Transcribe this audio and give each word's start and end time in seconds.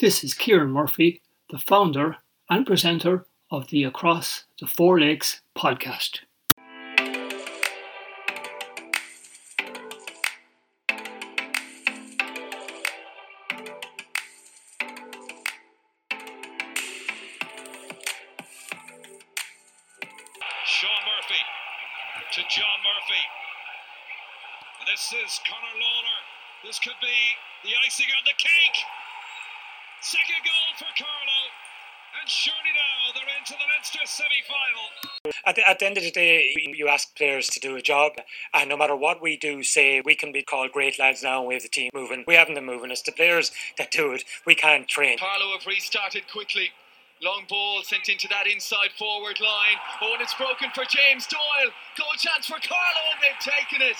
This 0.00 0.22
is 0.22 0.32
Kieran 0.32 0.70
Murphy, 0.70 1.22
the 1.50 1.58
founder 1.58 2.18
and 2.48 2.64
presenter 2.64 3.26
of 3.50 3.66
the 3.66 3.82
Across 3.82 4.44
the 4.60 4.68
Four 4.68 5.00
Lakes 5.00 5.40
podcast. 5.56 6.20
Sean 20.64 21.02
Murphy 21.10 21.42
to 22.34 22.40
John 22.48 22.78
Murphy. 22.86 23.24
This 24.86 25.12
is 25.24 25.40
Conor 25.44 25.74
Lawler. 25.80 26.18
This 26.62 26.78
could 26.78 26.94
be 27.02 27.34
the 27.64 27.70
icing 27.84 28.06
on 28.16 28.22
the 28.24 28.38
cake. 28.38 29.07
Second 30.08 30.40
goal 30.40 30.72
for 30.78 31.04
Carlow. 31.04 31.44
And 32.18 32.30
surely 32.30 32.72
now 32.72 33.12
they're 33.12 33.36
into 33.36 33.52
the 33.52 33.68
Leinster 33.68 33.98
semi 34.06 34.40
final. 34.48 35.34
At 35.44 35.56
the, 35.56 35.68
at 35.68 35.78
the 35.80 35.84
end 35.84 35.98
of 35.98 36.02
the 36.02 36.10
day, 36.10 36.50
you 36.56 36.88
ask 36.88 37.14
players 37.14 37.48
to 37.48 37.60
do 37.60 37.76
a 37.76 37.82
job, 37.82 38.12
and 38.54 38.70
no 38.70 38.76
matter 38.78 38.96
what 38.96 39.20
we 39.20 39.36
do, 39.36 39.62
say 39.62 40.00
we 40.00 40.14
can 40.14 40.32
be 40.32 40.42
called 40.42 40.72
great 40.72 40.98
lads 40.98 41.22
now 41.22 41.40
and 41.40 41.48
we 41.48 41.52
have 41.52 41.62
the 41.62 41.68
team 41.68 41.90
moving. 41.92 42.24
We 42.26 42.36
haven't 42.36 42.54
them 42.54 42.64
moving. 42.64 42.90
It's 42.90 43.02
the 43.02 43.12
players 43.12 43.52
that 43.76 43.90
do 43.90 44.12
it. 44.12 44.24
We 44.46 44.54
can't 44.54 44.88
train. 44.88 45.18
Carlow 45.18 45.52
have 45.52 45.66
restarted 45.66 46.22
quickly. 46.32 46.70
Long 47.20 47.44
ball 47.46 47.82
sent 47.82 48.08
into 48.08 48.28
that 48.28 48.46
inside 48.46 48.92
forward 48.98 49.40
line. 49.40 49.76
Oh, 50.00 50.14
and 50.14 50.22
it's 50.22 50.32
broken 50.32 50.70
for 50.74 50.84
James 50.88 51.26
Doyle. 51.26 51.70
Goal 51.98 52.08
chance 52.16 52.46
for 52.46 52.56
Carlow, 52.66 53.12
and 53.12 53.20
they've 53.20 53.54
taken 53.54 53.82
it. 53.82 53.96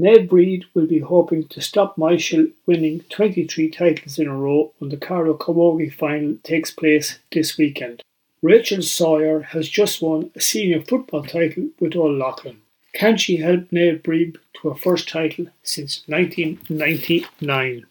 Naomh 0.00 0.26
Bríd 0.26 0.64
will 0.72 0.86
be 0.86 1.00
hoping 1.00 1.46
to 1.48 1.60
stop 1.60 1.96
Myshall 1.96 2.50
winning 2.64 3.00
23 3.10 3.68
titles 3.68 4.18
in 4.18 4.28
a 4.28 4.34
row 4.34 4.72
when 4.78 4.88
the 4.88 4.96
Carlow 4.96 5.36
Camogie 5.36 5.92
final 5.92 6.36
takes 6.42 6.70
place 6.70 7.18
this 7.32 7.58
weekend. 7.58 8.02
Rachel 8.40 8.80
Sawyer 8.80 9.40
has 9.40 9.68
just 9.68 10.00
won 10.00 10.30
a 10.34 10.40
senior 10.40 10.80
football 10.80 11.22
title 11.22 11.68
with 11.78 11.94
Old 11.94 12.18
Leighlin. 12.18 12.62
Can 12.94 13.18
she 13.18 13.36
help 13.36 13.68
Naomh 13.68 14.00
Bríd 14.00 14.38
to 14.54 14.70
her 14.70 14.74
first 14.74 15.06
title 15.06 15.48
since 15.62 16.02
1999? 16.06 17.84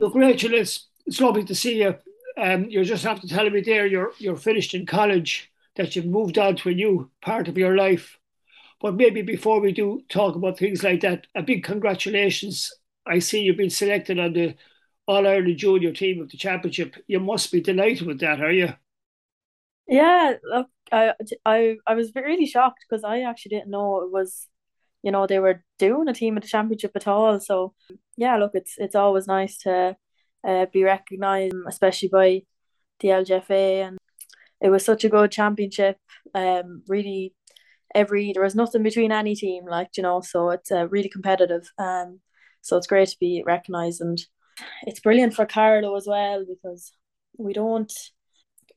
Look, 0.00 0.14
Rachel, 0.14 0.54
it's, 0.54 0.86
it's 1.04 1.20
lovely 1.20 1.44
to 1.44 1.54
see 1.54 1.82
you. 1.82 1.96
Um, 2.38 2.64
you 2.70 2.82
just 2.82 3.04
have 3.04 3.20
to 3.20 3.28
tell 3.28 3.50
me 3.50 3.60
there 3.60 3.84
you're 3.86 4.12
you're 4.18 4.36
finished 4.36 4.72
in 4.72 4.86
college, 4.86 5.50
that 5.74 5.94
you've 5.96 6.06
moved 6.06 6.38
on 6.38 6.56
to 6.56 6.70
a 6.70 6.74
new 6.74 7.10
part 7.20 7.46
of 7.46 7.58
your 7.58 7.76
life. 7.76 8.18
But 8.80 8.94
maybe 8.94 9.22
before 9.22 9.60
we 9.60 9.72
do 9.72 10.02
talk 10.08 10.36
about 10.36 10.58
things 10.58 10.82
like 10.82 11.00
that, 11.00 11.26
a 11.34 11.42
big 11.42 11.64
congratulations. 11.64 12.72
I 13.06 13.20
see 13.20 13.42
you've 13.42 13.56
been 13.56 13.70
selected 13.70 14.18
on 14.18 14.32
the 14.34 14.54
All 15.06 15.26
Ireland 15.26 15.58
Junior 15.58 15.92
team 15.92 16.20
of 16.20 16.30
the 16.30 16.36
championship. 16.36 16.96
You 17.06 17.20
must 17.20 17.52
be 17.52 17.60
delighted 17.60 18.06
with 18.06 18.20
that, 18.20 18.40
are 18.40 18.52
you? 18.52 18.74
Yeah, 19.88 20.34
look, 20.44 20.68
I 20.92 21.12
I 21.44 21.76
I 21.86 21.94
was 21.94 22.12
really 22.14 22.46
shocked 22.46 22.84
because 22.88 23.04
I 23.04 23.22
actually 23.22 23.50
didn't 23.50 23.70
know 23.70 24.02
it 24.02 24.12
was, 24.12 24.48
you 25.02 25.12
know, 25.12 25.26
they 25.26 25.38
were 25.38 25.64
doing 25.78 26.08
a 26.08 26.14
team 26.14 26.36
of 26.36 26.42
the 26.42 26.48
championship 26.48 26.92
at 26.96 27.06
all. 27.08 27.38
So 27.40 27.74
yeah, 28.16 28.36
look, 28.36 28.52
it's 28.54 28.74
it's 28.78 28.96
always 28.96 29.26
nice 29.28 29.58
to 29.58 29.96
uh, 30.44 30.66
be 30.72 30.84
recognised, 30.84 31.54
especially 31.68 32.08
by 32.08 32.42
the 33.00 33.08
LGFA, 33.08 33.88
and 33.88 33.98
it 34.60 34.70
was 34.70 34.84
such 34.84 35.04
a 35.04 35.08
good 35.08 35.30
championship. 35.32 35.98
Um, 36.34 36.82
really, 36.88 37.34
every 37.96 38.32
there 38.34 38.44
was 38.44 38.56
nothing 38.56 38.84
between 38.84 39.12
any 39.12 39.36
team, 39.36 39.66
like 39.66 39.90
you 39.98 40.04
know, 40.04 40.22
so 40.22 40.50
it's 40.50 40.72
uh, 40.72 40.88
really 40.88 41.10
competitive. 41.10 41.70
Um, 41.78 42.20
so 42.62 42.78
it's 42.78 42.88
great 42.88 43.08
to 43.10 43.18
be 43.20 43.42
recognised, 43.46 44.02
and 44.02 44.18
it's 44.84 45.00
brilliant 45.00 45.34
for 45.34 45.46
Carlow 45.46 45.96
as 45.96 46.06
well 46.08 46.44
because 46.48 46.92
we 47.38 47.52
don't 47.54 47.92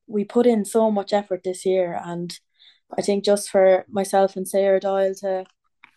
we 0.08 0.23
put 0.25 0.47
in 0.47 0.66
so 0.66 0.92
much 0.92 1.14
effort 1.14 1.42
this 1.44 1.66
year, 1.66 2.00
and 2.03 2.40
I 2.97 3.02
think 3.02 3.25
just 3.25 3.50
for 3.50 3.86
myself 3.90 4.36
and 4.36 4.47
Sarah 4.47 4.80
Doyle 4.80 5.16
to 5.22 5.45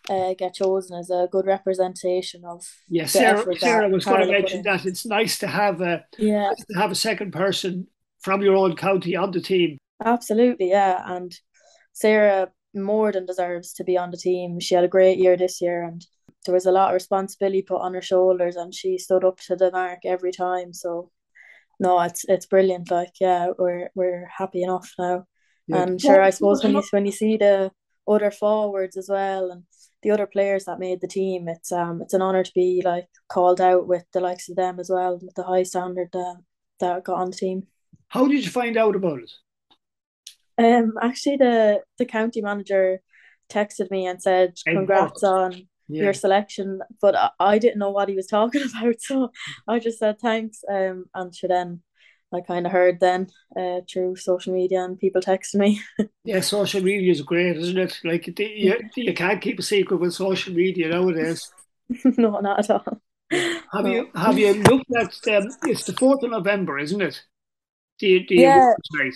uh, 0.09 0.33
get 0.37 0.55
chosen 0.55 0.97
as 0.97 1.09
a 1.11 1.29
good 1.31 1.45
representation 1.47 2.45
of 2.45 2.65
Yeah, 2.89 3.05
Sarah, 3.05 3.47
Sarah 3.57 3.89
was 3.89 4.05
going 4.05 4.21
to 4.21 4.27
mention 4.27 4.61
that. 4.63 4.85
It's 4.85 5.05
nice 5.05 5.39
to 5.39 5.47
have 5.47 5.81
a 5.81 6.05
Yeah, 6.17 6.51
nice 6.51 6.65
to 6.65 6.73
have 6.79 6.91
a 6.91 6.95
second 6.95 7.31
person 7.31 7.87
from 8.21 8.41
your 8.41 8.55
own 8.55 8.75
county 8.75 9.15
on 9.15 9.31
the 9.31 9.41
team. 9.41 9.77
absolutely, 10.03 10.69
yeah, 10.69 11.01
and 11.05 11.33
Sarah 11.93 12.51
more 12.73 13.11
than 13.11 13.25
deserves 13.25 13.73
to 13.73 13.83
be 13.83 13.97
on 13.97 14.11
the 14.11 14.17
team. 14.17 14.59
She 14.59 14.75
had 14.75 14.83
a 14.83 14.89
great 14.89 15.17
year 15.17 15.37
this 15.37 15.61
year, 15.61 15.83
and 15.83 16.05
there 16.45 16.53
was 16.53 16.65
a 16.65 16.71
lot 16.71 16.89
of 16.89 16.93
responsibility 16.93 17.61
put 17.61 17.81
on 17.81 17.93
her 17.93 18.01
shoulders, 18.01 18.55
and 18.55 18.73
she 18.73 18.97
stood 18.97 19.23
up 19.23 19.39
to 19.41 19.55
the 19.55 19.71
mark 19.71 19.99
every 20.05 20.31
time. 20.31 20.73
So, 20.73 21.11
no, 21.79 21.99
it's 22.01 22.25
it's 22.27 22.45
brilliant. 22.45 22.91
Like, 22.91 23.13
yeah, 23.19 23.49
we're 23.57 23.89
we're 23.95 24.27
happy 24.37 24.63
enough 24.63 24.91
now. 24.97 25.25
Yeah. 25.67 25.83
And 25.83 26.01
sure, 26.01 26.21
I 26.21 26.31
suppose 26.31 26.63
when 26.63 26.73
you 26.73 26.83
when 26.91 27.05
you 27.05 27.11
see 27.11 27.37
the 27.37 27.71
other 28.07 28.31
forwards 28.31 28.97
as 28.97 29.07
well 29.09 29.51
and 29.51 29.63
the 30.01 30.11
other 30.11 30.27
players 30.27 30.65
that 30.65 30.79
made 30.79 30.99
the 30.99 31.07
team, 31.07 31.47
it's 31.47 31.71
um 31.71 32.01
it's 32.01 32.13
an 32.13 32.21
honor 32.21 32.43
to 32.43 32.51
be 32.53 32.81
like 32.83 33.07
called 33.29 33.61
out 33.61 33.87
with 33.87 34.03
the 34.13 34.19
likes 34.19 34.49
of 34.49 34.55
them 34.55 34.79
as 34.79 34.89
well, 34.89 35.19
with 35.21 35.35
the 35.35 35.43
high 35.43 35.63
standard 35.63 36.09
that 36.13 36.37
that 36.79 37.03
got 37.03 37.19
on 37.19 37.29
the 37.29 37.37
team. 37.37 37.67
How 38.09 38.27
did 38.27 38.43
you 38.43 38.51
find 38.51 38.77
out 38.77 38.95
about 38.95 39.19
it? 39.19 39.31
Um, 40.57 40.93
actually, 41.01 41.37
the 41.37 41.81
the 41.97 42.05
county 42.05 42.41
manager 42.41 43.01
texted 43.51 43.91
me 43.91 44.05
and 44.07 44.21
said, 44.21 44.55
"Congrats 44.71 45.23
on 45.23 45.67
Yeah. 45.87 45.99
your 45.99 46.13
selection," 46.13 46.81
but 47.01 47.15
I, 47.15 47.29
I 47.39 47.59
didn't 47.59 47.79
know 47.79 47.91
what 47.91 48.09
he 48.09 48.15
was 48.15 48.27
talking 48.37 48.63
about, 48.63 49.01
so 49.01 49.31
I 49.67 49.79
just 49.79 49.99
said 49.99 50.19
thanks. 50.19 50.63
Um, 50.71 51.05
and 51.15 51.35
sure 51.35 51.47
then 51.49 51.81
I 52.33 52.41
kind 52.41 52.65
of 52.65 52.71
heard 52.71 52.99
then 52.99 53.27
uh 53.57 53.81
through 53.91 54.15
social 54.17 54.53
media 54.53 54.83
and 54.83 54.99
people 54.99 55.21
texting 55.21 55.55
me. 55.59 55.81
Yeah, 56.25 56.39
social 56.41 56.81
media 56.81 57.11
is 57.11 57.21
great, 57.21 57.57
isn't 57.57 57.77
it? 57.77 57.99
Like 58.03 58.33
the, 58.35 58.45
you, 58.45 58.79
you 58.95 59.13
can't 59.13 59.41
keep 59.41 59.59
a 59.59 59.61
secret 59.63 59.97
with 59.97 60.13
social 60.13 60.53
media 60.53 60.89
nowadays. 60.89 61.51
no, 62.17 62.39
not 62.39 62.59
at 62.59 62.69
all. 62.69 63.01
Have 63.73 63.87
No. 63.87 63.87
you 63.87 64.09
have 64.15 64.37
you 64.37 64.53
looked 64.53 64.91
at? 64.95 65.35
Um, 65.35 65.57
it's 65.63 65.83
the 65.83 65.93
fourth 65.93 66.23
of 66.23 66.31
November, 66.31 66.77
isn't 66.79 67.01
it? 67.01 67.23
The 67.99 68.25
the 68.27 68.43
Yeah. 68.43 68.45
awards 68.45 68.89
night. 68.93 69.15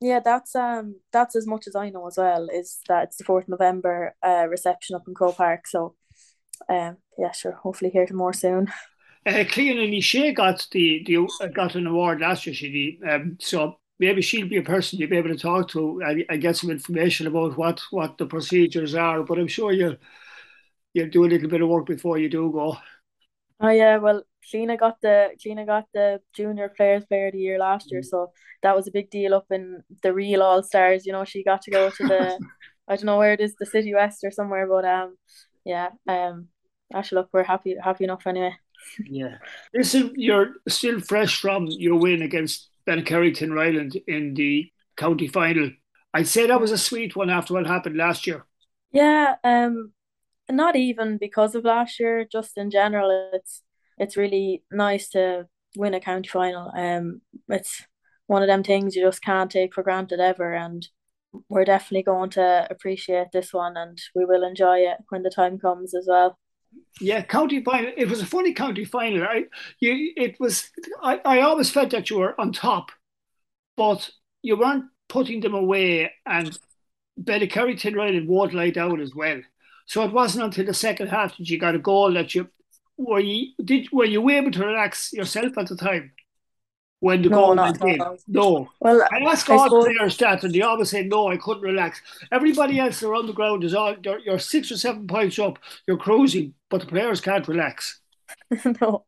Yeah, 0.00 0.20
that's 0.20 0.54
um 0.56 0.96
that's 1.12 1.36
as 1.36 1.46
much 1.46 1.66
as 1.66 1.76
I 1.76 1.90
know 1.90 2.06
as 2.06 2.16
well, 2.16 2.48
is 2.50 2.80
that 2.88 3.04
it's 3.04 3.16
the 3.16 3.24
fourth 3.24 3.48
November 3.48 4.14
uh 4.22 4.46
reception 4.48 4.96
up 4.96 5.06
in 5.06 5.14
Croke 5.14 5.36
Park. 5.36 5.66
So 5.66 5.94
um 6.68 6.98
yeah, 7.18 7.32
sure, 7.32 7.52
hopefully 7.52 7.90
hear 7.90 8.06
more 8.12 8.32
soon. 8.32 8.68
Uh, 9.26 9.44
Clean 9.50 9.78
and 9.78 10.02
Shea 10.02 10.32
got 10.32 10.66
the 10.72 11.02
the 11.06 11.18
uh, 11.44 11.46
got 11.48 11.74
an 11.74 11.86
award 11.86 12.20
last 12.20 12.46
year. 12.46 12.54
She 12.54 12.98
did. 13.00 13.08
Um, 13.10 13.36
so 13.40 13.78
maybe 13.98 14.22
she'll 14.22 14.48
be 14.48 14.56
a 14.56 14.62
person 14.62 14.98
you'll 14.98 15.10
be 15.10 15.18
able 15.18 15.28
to 15.28 15.36
talk 15.36 15.68
to 15.70 16.00
and, 16.00 16.24
and 16.28 16.40
get 16.40 16.56
some 16.56 16.70
information 16.70 17.26
about 17.26 17.58
what 17.58 17.80
what 17.90 18.16
the 18.16 18.26
procedures 18.26 18.94
are. 18.94 19.22
But 19.22 19.38
I'm 19.38 19.48
sure 19.48 19.72
you'll 19.72 19.96
you'll 20.94 21.10
do 21.10 21.24
a 21.24 21.28
little 21.28 21.48
bit 21.50 21.62
of 21.62 21.68
work 21.68 21.86
before 21.86 22.18
you 22.18 22.28
do 22.28 22.50
go. 22.52 22.76
Oh 23.60 23.68
yeah, 23.70 23.96
well, 23.98 24.24
Kleena 24.48 24.78
got 24.78 25.00
the 25.00 25.30
Kleena 25.38 25.66
got 25.66 25.86
the 25.92 26.20
Junior 26.34 26.68
Players 26.68 27.04
Player 27.04 27.28
of 27.28 27.32
the 27.32 27.38
Year 27.38 27.58
last 27.58 27.90
year, 27.90 28.02
so 28.02 28.32
that 28.62 28.76
was 28.76 28.88
a 28.88 28.92
big 28.92 29.10
deal 29.10 29.34
up 29.34 29.46
in 29.50 29.82
the 30.02 30.12
real 30.12 30.42
All 30.42 30.62
Stars. 30.62 31.06
You 31.06 31.12
know, 31.12 31.24
she 31.24 31.44
got 31.44 31.62
to 31.62 31.70
go 31.70 31.90
to 31.90 32.06
the 32.06 32.38
I 32.88 32.96
don't 32.96 33.04
know 33.04 33.18
where 33.18 33.32
it 33.32 33.40
is, 33.40 33.54
the 33.54 33.66
City 33.66 33.94
West 33.94 34.24
or 34.24 34.30
somewhere, 34.30 34.66
but 34.66 34.84
um, 34.84 35.16
yeah, 35.64 35.90
um, 36.08 36.48
actually, 36.92 37.20
look, 37.20 37.30
we're 37.32 37.44
happy 37.44 37.76
happy 37.82 38.04
enough 38.04 38.26
anyway. 38.26 38.56
Yeah. 39.04 39.38
Listen, 39.74 40.12
you're 40.16 40.54
still 40.68 41.00
fresh 41.00 41.40
from 41.40 41.66
your 41.66 41.98
win 41.98 42.22
against 42.22 42.70
Bencarrington 42.86 43.54
Ryland 43.54 43.96
in 44.06 44.34
the 44.34 44.70
county 44.96 45.28
final. 45.28 45.70
I'd 46.12 46.26
say 46.26 46.46
that 46.46 46.60
was 46.60 46.72
a 46.72 46.78
sweet 46.78 47.14
one 47.14 47.30
after 47.30 47.54
what 47.54 47.66
happened 47.66 47.96
last 47.96 48.26
year. 48.26 48.44
Yeah, 48.92 49.36
um, 49.44 49.92
not 50.50 50.74
even 50.74 51.18
because 51.18 51.54
of 51.54 51.64
last 51.64 52.00
year, 52.00 52.24
just 52.24 52.58
in 52.58 52.70
general, 52.70 53.30
it's 53.32 53.62
it's 54.00 54.16
really 54.16 54.64
nice 54.72 55.10
to 55.10 55.46
win 55.76 55.94
a 55.94 56.00
county 56.00 56.28
final. 56.28 56.72
Um, 56.74 57.20
it's 57.48 57.84
one 58.26 58.42
of 58.42 58.48
them 58.48 58.64
things 58.64 58.96
you 58.96 59.04
just 59.04 59.22
can't 59.22 59.50
take 59.50 59.74
for 59.74 59.82
granted 59.82 60.20
ever, 60.20 60.54
and 60.54 60.88
we're 61.48 61.66
definitely 61.66 62.02
going 62.02 62.30
to 62.30 62.66
appreciate 62.70 63.28
this 63.32 63.52
one, 63.52 63.76
and 63.76 64.00
we 64.14 64.24
will 64.24 64.42
enjoy 64.42 64.78
it 64.78 64.98
when 65.10 65.22
the 65.22 65.30
time 65.30 65.58
comes 65.58 65.94
as 65.94 66.06
well. 66.08 66.38
Yeah, 67.00 67.22
county 67.22 67.62
final. 67.62 67.92
It 67.96 68.08
was 68.08 68.22
a 68.22 68.26
funny 68.26 68.54
county 68.54 68.86
final. 68.86 69.22
I, 69.24 69.44
you, 69.80 70.12
it 70.16 70.40
was. 70.40 70.70
I, 71.02 71.20
I 71.24 71.40
always 71.42 71.70
felt 71.70 71.90
that 71.90 72.08
you 72.08 72.18
were 72.18 72.40
on 72.40 72.52
top, 72.52 72.90
but 73.76 74.10
you 74.42 74.56
weren't 74.56 74.86
putting 75.08 75.40
them 75.40 75.54
away, 75.54 76.10
and 76.24 76.58
Bencarrington 77.20 77.94
Ryland 77.94 78.28
won't 78.28 78.54
lie 78.54 78.70
down 78.70 79.00
as 79.00 79.14
well. 79.14 79.40
So 79.86 80.04
it 80.04 80.12
wasn't 80.12 80.44
until 80.44 80.64
the 80.64 80.74
second 80.74 81.08
half 81.08 81.36
that 81.36 81.50
you 81.50 81.58
got 81.58 81.74
a 81.74 81.78
goal 81.78 82.14
that 82.14 82.34
you 82.34 82.48
were 83.08 83.20
you 83.20 83.52
did 83.64 83.82
were 83.92 84.04
you 84.14 84.28
able 84.30 84.50
to 84.52 84.64
relax 84.64 85.12
yourself 85.12 85.56
at 85.58 85.68
the 85.68 85.76
time 85.76 86.12
when 87.00 87.22
the 87.22 87.30
No, 87.30 87.36
goal 87.36 87.54
not 87.54 87.80
went 87.80 88.00
in? 88.02 88.18
No. 88.28 88.68
Well, 88.80 89.02
I 89.10 89.18
ask 89.32 89.48
I 89.48 89.54
all 89.56 89.64
suppose- 89.64 89.84
players 89.86 90.16
that, 90.18 90.44
and 90.44 90.54
they 90.54 90.60
always 90.60 90.90
say, 90.90 91.02
"No, 91.02 91.28
I 91.28 91.36
couldn't 91.38 91.62
relax." 91.62 92.02
Everybody 92.30 92.78
else 92.78 93.02
around 93.02 93.26
the 93.26 93.32
ground 93.32 93.64
is 93.64 93.74
all 93.74 93.94
you're, 94.04 94.18
you're 94.20 94.38
six 94.38 94.70
or 94.70 94.76
seven 94.76 95.06
points 95.06 95.38
up, 95.38 95.58
you're 95.86 95.96
cruising, 96.06 96.54
but 96.68 96.80
the 96.80 96.86
players 96.86 97.20
can't 97.20 97.48
relax. 97.48 98.00
no, 98.80 99.04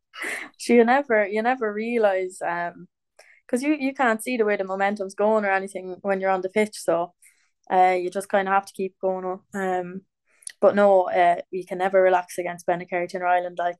so 0.58 0.72
you 0.72 0.84
never 0.84 1.26
you 1.26 1.42
never 1.42 1.72
realize 1.72 2.40
um 2.46 2.88
because 3.46 3.62
you 3.62 3.74
you 3.74 3.92
can't 3.94 4.22
see 4.22 4.36
the 4.36 4.44
way 4.44 4.56
the 4.56 4.64
momentum's 4.64 5.14
going 5.14 5.44
or 5.44 5.50
anything 5.50 5.96
when 6.02 6.20
you're 6.20 6.30
on 6.36 6.40
the 6.42 6.48
pitch 6.48 6.76
so 6.80 7.12
uh 7.70 7.94
you 8.02 8.08
just 8.10 8.28
kind 8.28 8.48
of 8.48 8.54
have 8.54 8.66
to 8.66 8.72
keep 8.72 8.94
going 9.00 9.38
um 9.54 10.00
but 10.62 10.76
no 10.76 11.10
uh 11.10 11.36
you 11.50 11.66
can 11.66 11.78
never 11.78 12.00
relax 12.00 12.38
against 12.38 12.66
Benacarton 12.66 13.20
or 13.20 13.26
Ireland. 13.26 13.58
Like 13.58 13.78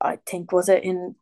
I 0.00 0.18
think 0.26 0.52
was 0.52 0.68
it 0.68 0.84
in 0.84 1.14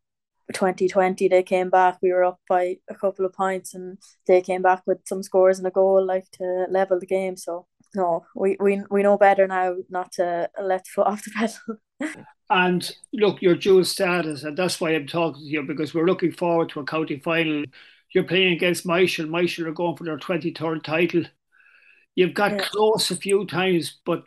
2020 0.53 1.29
they 1.29 1.45
came 1.45 1.71
back 1.71 1.99
we 2.03 2.13
were 2.13 2.25
up 2.25 2.41
by 2.49 2.77
a 2.89 2.95
couple 2.97 3.25
of 3.25 3.33
points 3.33 3.73
and 3.73 3.99
they 4.27 4.41
came 4.41 4.63
back 4.63 4.83
with 4.85 4.99
some 5.07 5.23
scores 5.23 5.59
and 5.59 5.67
a 5.69 5.71
goal 5.71 6.05
like 6.05 6.29
to 6.33 6.67
level 6.69 6.99
the 6.99 7.07
game. 7.07 7.37
So 7.37 7.67
no 7.95 8.25
we 8.35 8.57
we, 8.59 8.83
we 8.91 9.03
know 9.03 9.19
better 9.19 9.47
now 9.47 9.77
not 9.91 10.13
to 10.13 10.49
let 10.61 10.89
foot 10.89 11.07
off 11.11 11.25
the 11.25 11.31
pedal. 11.31 12.17
And 12.49 12.91
look 13.13 13.43
your 13.43 13.55
dual 13.55 13.85
status 13.85 14.43
and 14.43 14.57
that's 14.57 14.81
why 14.81 14.95
I'm 14.95 15.07
talking 15.07 15.43
to 15.43 15.49
you 15.49 15.63
because 15.63 15.95
we're 15.95 16.07
looking 16.07 16.33
forward 16.33 16.71
to 16.71 16.81
a 16.81 16.85
county 16.85 17.21
final. 17.21 17.65
You're 18.13 18.25
playing 18.25 18.55
against 18.55 18.87
Myshall 18.87 19.29
Myshall 19.29 19.67
are 19.67 19.73
going 19.73 19.97
for 19.97 20.05
their 20.05 20.19
23rd 20.19 20.83
title. 20.83 21.25
You've 22.17 22.35
got 22.35 22.53
yeah. 22.53 22.65
close 22.65 23.13
a 23.13 23.17
few 23.17 23.47
times 23.47 24.01
but 24.05 24.25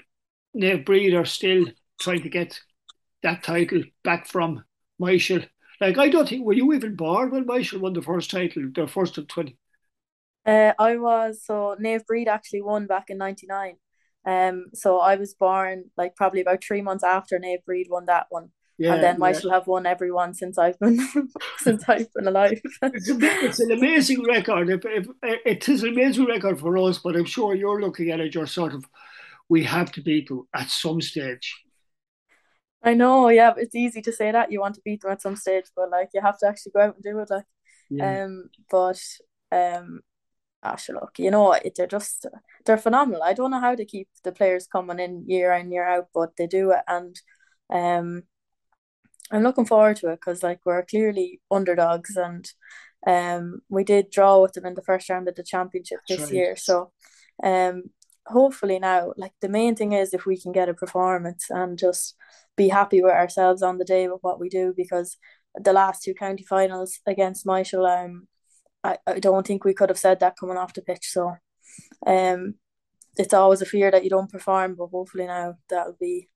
Naomh 0.56 0.86
Bríd 0.86 1.20
are 1.20 1.26
still 1.26 1.66
trying 2.00 2.22
to 2.24 2.30
get 2.30 2.60
that 3.22 3.44
title 3.44 3.84
back 4.04 4.28
from 4.28 4.64
Myshall 5.02 5.48
like, 5.84 5.98
I 5.98 6.08
don't 6.08 6.30
think, 6.30 6.46
were 6.46 6.54
you 6.54 6.72
even 6.74 6.96
born 6.96 7.32
when 7.32 7.46
Myshall 7.46 7.82
won 7.82 7.92
the 7.92 8.02
first 8.02 8.32
title, 8.32 8.70
their 8.74 8.88
first 8.88 9.18
of 9.18 9.28
20? 9.28 9.58
Uh, 10.46 10.72
I 10.80 10.96
was, 10.96 11.42
so 11.44 11.76
Naomh 11.82 12.06
Bríd 12.10 12.28
actually 12.28 12.62
won 12.62 12.88
back 12.88 13.10
in 13.10 13.18
99. 13.18 13.76
Um, 14.26 14.68
so 14.74 15.00
I 15.00 15.16
was 15.16 15.34
born 15.34 15.86
like 15.98 16.16
probably 16.16 16.40
about 16.40 16.64
three 16.64 16.82
months 16.82 17.04
after 17.04 17.38
Naomh 17.38 17.64
Bríd 17.70 17.90
won 17.90 18.06
that 18.06 18.28
one. 18.30 18.52
Yeah, 18.78 18.96
and 18.96 19.04
then 19.04 19.20
Myshall 19.20 19.50
yeah. 19.50 19.56
have 19.56 19.68
won 19.68 19.86
every 19.86 20.12
one 20.12 20.34
since 20.34 20.58
I've 20.58 20.80
been 20.80 20.98
since 21.60 21.84
I've 21.88 22.12
been 22.14 22.28
alive. 22.28 22.60
it's, 22.82 23.10
a, 23.10 23.18
it's 23.22 23.60
an 23.60 23.72
amazing 23.72 24.24
record. 24.24 24.70
If, 24.70 24.82
if, 24.86 25.08
it 25.22 25.70
is 25.70 25.84
an 25.84 25.90
amazing 25.90 26.26
record 26.26 26.60
for 26.60 26.76
us, 26.78 26.98
but 26.98 27.16
I'm 27.16 27.26
sure 27.26 27.54
you're 27.54 27.82
looking 27.82 28.10
at 28.10 28.20
it. 28.20 28.34
You're 28.34 28.48
sort 28.48 28.74
of, 28.74 28.86
we 29.54 29.64
have 29.64 29.92
to 29.92 30.02
beat 30.02 30.30
them 30.30 30.48
at 30.56 30.72
some 30.72 31.00
stage. 31.00 31.62
I 32.82 32.96
know, 32.96 33.30
yeah, 33.30 33.54
it's 33.56 33.76
easy 33.76 34.02
to 34.02 34.12
say 34.12 34.32
that 34.32 34.52
you 34.52 34.60
want 34.60 34.74
to 34.76 34.82
beat 34.84 35.02
them 35.02 35.12
at 35.12 35.22
some 35.22 35.36
stage, 35.36 35.66
but 35.76 35.92
like 35.92 36.10
you 36.12 36.22
have 36.22 36.40
to 36.40 36.48
actually 36.48 36.72
go 36.72 36.82
out 36.82 36.96
and 36.96 37.04
do 37.04 37.20
it. 37.20 37.30
Like, 37.30 37.46
yeah. 37.92 38.24
um, 38.24 38.50
but 38.72 39.00
um, 39.52 40.02
actually, 40.64 40.96
look, 40.96 41.20
you 41.20 41.30
know, 41.30 41.54
it, 41.54 41.74
they're 41.76 41.86
just 41.86 42.26
they're 42.66 42.80
phenomenal. 42.80 43.22
I 43.22 43.34
don't 43.34 43.52
know 43.52 43.60
how 43.60 43.76
to 43.76 43.86
keep 43.86 44.08
the 44.24 44.32
players 44.32 44.66
coming 44.66 44.98
in 44.98 45.30
year 45.30 45.54
in 45.54 45.72
year 45.72 45.88
out, 45.88 46.08
but 46.16 46.32
they 46.36 46.48
do 46.48 46.72
it, 46.72 46.82
and 46.88 47.16
um, 47.70 48.24
I'm 49.32 49.44
looking 49.44 49.68
forward 49.68 49.98
to 49.98 50.10
it 50.10 50.20
because 50.20 50.42
like 50.42 50.62
we're 50.66 50.84
clearly 50.84 51.42
underdogs, 51.52 52.16
and 52.18 52.52
um, 53.06 53.62
we 53.70 53.84
did 53.84 54.10
draw 54.10 54.42
with 54.42 54.54
them 54.54 54.66
in 54.66 54.74
the 54.74 54.82
first 54.90 55.12
round 55.12 55.28
of 55.28 55.36
the 55.36 55.44
championship 55.44 56.00
That's 56.10 56.22
this 56.22 56.30
right. 56.32 56.38
year, 56.38 56.56
so 56.56 56.92
um, 57.44 57.84
hopefully 58.28 58.80
now, 58.80 59.14
like 59.18 59.34
the 59.42 59.50
main 59.50 59.76
thing 59.76 59.94
is 59.94 60.14
if 60.14 60.26
we 60.26 60.40
can 60.40 60.52
get 60.52 60.70
a 60.70 60.74
performance 60.74 61.48
and 61.50 61.78
just 61.78 62.16
be 62.56 62.70
happy 62.70 63.02
with 63.02 63.14
ourselves 63.14 63.62
on 63.62 63.78
the 63.78 63.86
day 63.86 64.08
with 64.08 64.22
what 64.22 64.40
we 64.40 64.50
do 64.50 64.74
because 64.76 65.18
the 65.56 65.74
last 65.74 66.04
two 66.04 66.14
county 66.14 66.44
finals 66.44 67.00
against 67.06 67.46
Myshall, 67.46 68.06
um, 68.06 68.28
I, 68.84 68.98
I 69.08 69.20
don't 69.20 69.46
think 69.46 69.64
we 69.64 69.74
could 69.74 69.90
have 69.90 70.00
said 70.00 70.20
that 70.20 70.38
coming 70.38 70.58
off 70.58 70.74
the 70.74 70.82
pitch. 70.82 71.06
So, 71.10 71.36
um, 72.06 72.56
it's 73.18 73.34
always 73.34 73.62
a 73.62 73.66
fear 73.66 73.92
that 73.92 74.04
you 74.04 74.10
don't 74.10 74.32
perform, 74.32 74.76
but 74.76 74.88
hopefully 74.88 75.28
now 75.28 75.56
that'll 75.70 75.98
be 76.00 76.30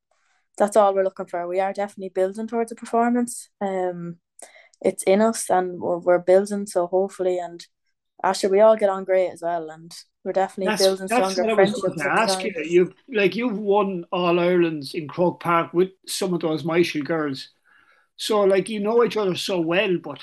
that's 0.58 0.76
all 0.76 0.94
we're 0.94 1.04
looking 1.04 1.28
for. 1.28 1.48
We 1.48 1.60
are 1.60 1.74
definitely 1.74 2.10
building 2.10 2.48
towards 2.48 2.72
a 2.72 2.76
performance. 2.76 3.50
Um, 3.62 4.18
it's 4.82 5.04
in 5.04 5.22
us 5.22 5.50
and 5.50 5.80
we're, 5.80 6.00
we're 6.00 6.20
building. 6.20 6.66
So 6.66 6.88
hopefully, 6.88 7.38
and 7.38 7.66
actually, 8.24 8.52
we 8.52 8.60
all 8.62 8.76
get 8.76 8.90
on 8.90 9.04
great 9.04 9.30
as 9.30 9.42
well, 9.42 9.70
and 9.70 9.96
we're 10.24 10.34
definitely 10.34 10.72
that's, 10.72 10.84
building 10.84 11.08
that's 11.08 11.34
stronger 11.34 11.56
friendships. 11.56 12.02
To 12.02 12.10
ask 12.10 12.44
you, 12.44 12.54
you've 12.64 12.94
like 13.08 13.36
you've 13.36 13.58
won 13.58 14.06
All 14.12 14.40
Irelands 14.40 14.94
in 14.94 15.08
Croke 15.08 15.40
Park 15.40 15.74
with 15.74 15.90
some 16.06 16.34
of 16.34 16.42
those 16.42 16.64
Myshall 16.64 17.06
girls, 17.06 17.50
so 18.16 18.42
like 18.42 18.70
you 18.70 18.80
know 18.80 19.04
each 19.04 19.18
other 19.18 19.36
so 19.36 19.60
well. 19.60 19.98
But 19.98 20.20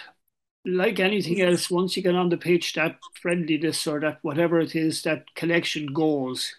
like 0.64 0.98
anything 1.00 1.40
else, 1.40 1.70
once 1.70 1.96
you 1.96 2.02
get 2.02 2.14
on 2.14 2.28
the 2.28 2.36
pitch, 2.36 2.74
that 2.74 2.98
friendliness 3.20 3.86
or 3.86 4.00
that 4.00 4.18
whatever 4.22 4.60
it 4.60 4.74
is, 4.74 5.02
that 5.02 5.34
connection 5.34 5.86
goes. 5.86 6.54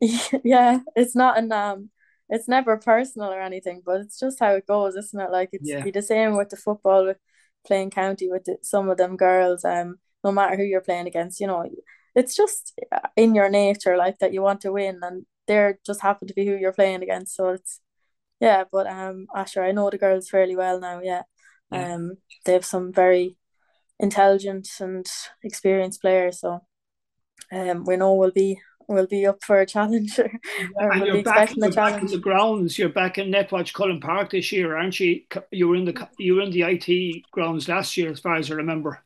Yeah, 0.44 0.80
it's 0.94 1.16
not 1.16 1.38
an 1.38 1.50
um, 1.52 1.90
it's 2.28 2.48
never 2.48 2.76
personal 2.76 3.32
or 3.32 3.40
anything, 3.40 3.82
but 3.84 4.00
it's 4.00 4.18
just 4.18 4.38
how 4.38 4.52
it 4.52 4.66
goes, 4.66 4.96
isn't 4.96 5.20
it? 5.20 5.30
Like 5.30 5.50
it's 5.52 5.68
yeah. 5.68 5.82
be 5.82 5.90
the 5.90 6.02
same 6.02 6.36
with 6.36 6.50
the 6.50 6.56
football, 6.56 7.06
with 7.06 7.18
playing 7.66 7.90
county 7.90 8.28
with 8.30 8.44
the, 8.44 8.58
some 8.62 8.88
of 8.88 8.98
them 8.98 9.16
girls. 9.16 9.64
Um, 9.64 9.98
no 10.24 10.32
matter 10.32 10.56
who 10.56 10.64
you're 10.64 10.80
playing 10.80 11.06
against, 11.06 11.40
you 11.40 11.46
know, 11.46 11.64
it's 12.16 12.34
just 12.34 12.76
in 13.14 13.34
your 13.34 13.48
nature 13.48 13.96
like 13.96 14.18
that 14.18 14.32
you 14.32 14.42
want 14.42 14.62
to 14.62 14.72
win 14.72 14.98
and 15.02 15.26
they're 15.46 15.78
just 15.86 16.00
happen 16.00 16.26
to 16.26 16.34
be 16.34 16.46
who 16.46 16.56
you're 16.56 16.72
playing 16.72 17.02
against 17.02 17.36
so 17.36 17.50
it's 17.50 17.80
yeah 18.40 18.64
but 18.72 18.86
um 18.88 19.26
Asher 19.36 19.62
I 19.62 19.72
know 19.72 19.90
the 19.90 19.98
girls 19.98 20.28
fairly 20.28 20.56
well 20.56 20.80
now 20.80 21.00
yeah, 21.00 21.22
yeah. 21.70 21.94
um 21.94 22.16
they 22.44 22.54
have 22.54 22.64
some 22.64 22.92
very 22.92 23.36
intelligent 24.00 24.68
and 24.80 25.06
experienced 25.44 26.00
players 26.00 26.40
so 26.40 26.60
um 27.52 27.84
we 27.84 27.96
know 27.96 28.14
we'll 28.14 28.32
be 28.32 28.58
we'll 28.88 29.06
be 29.06 29.26
up 29.26 29.42
for 29.44 29.60
a 29.60 29.66
challenge 29.66 30.18
or 30.18 30.30
and 30.92 31.02
we'll 31.02 31.14
you're, 31.16 31.22
back, 31.22 31.54
you're 31.54 31.70
back 31.72 32.02
in 32.02 32.08
the 32.08 32.18
grounds. 32.18 32.78
You're 32.78 32.88
back 32.88 33.18
in 33.18 33.30
Netwatch 33.30 33.72
Cullen 33.74 34.00
Park 34.00 34.30
this 34.30 34.52
year 34.52 34.76
aren't 34.76 34.98
you? 35.00 35.22
You 35.50 35.68
were 35.68 35.76
in 35.76 35.84
the 35.84 36.08
you 36.18 36.36
were 36.36 36.42
in 36.42 36.50
the 36.50 36.62
IT 36.62 37.24
grounds 37.30 37.68
last 37.68 37.96
year 37.96 38.10
as 38.10 38.20
far 38.20 38.36
as 38.36 38.50
I 38.50 38.54
remember 38.54 39.05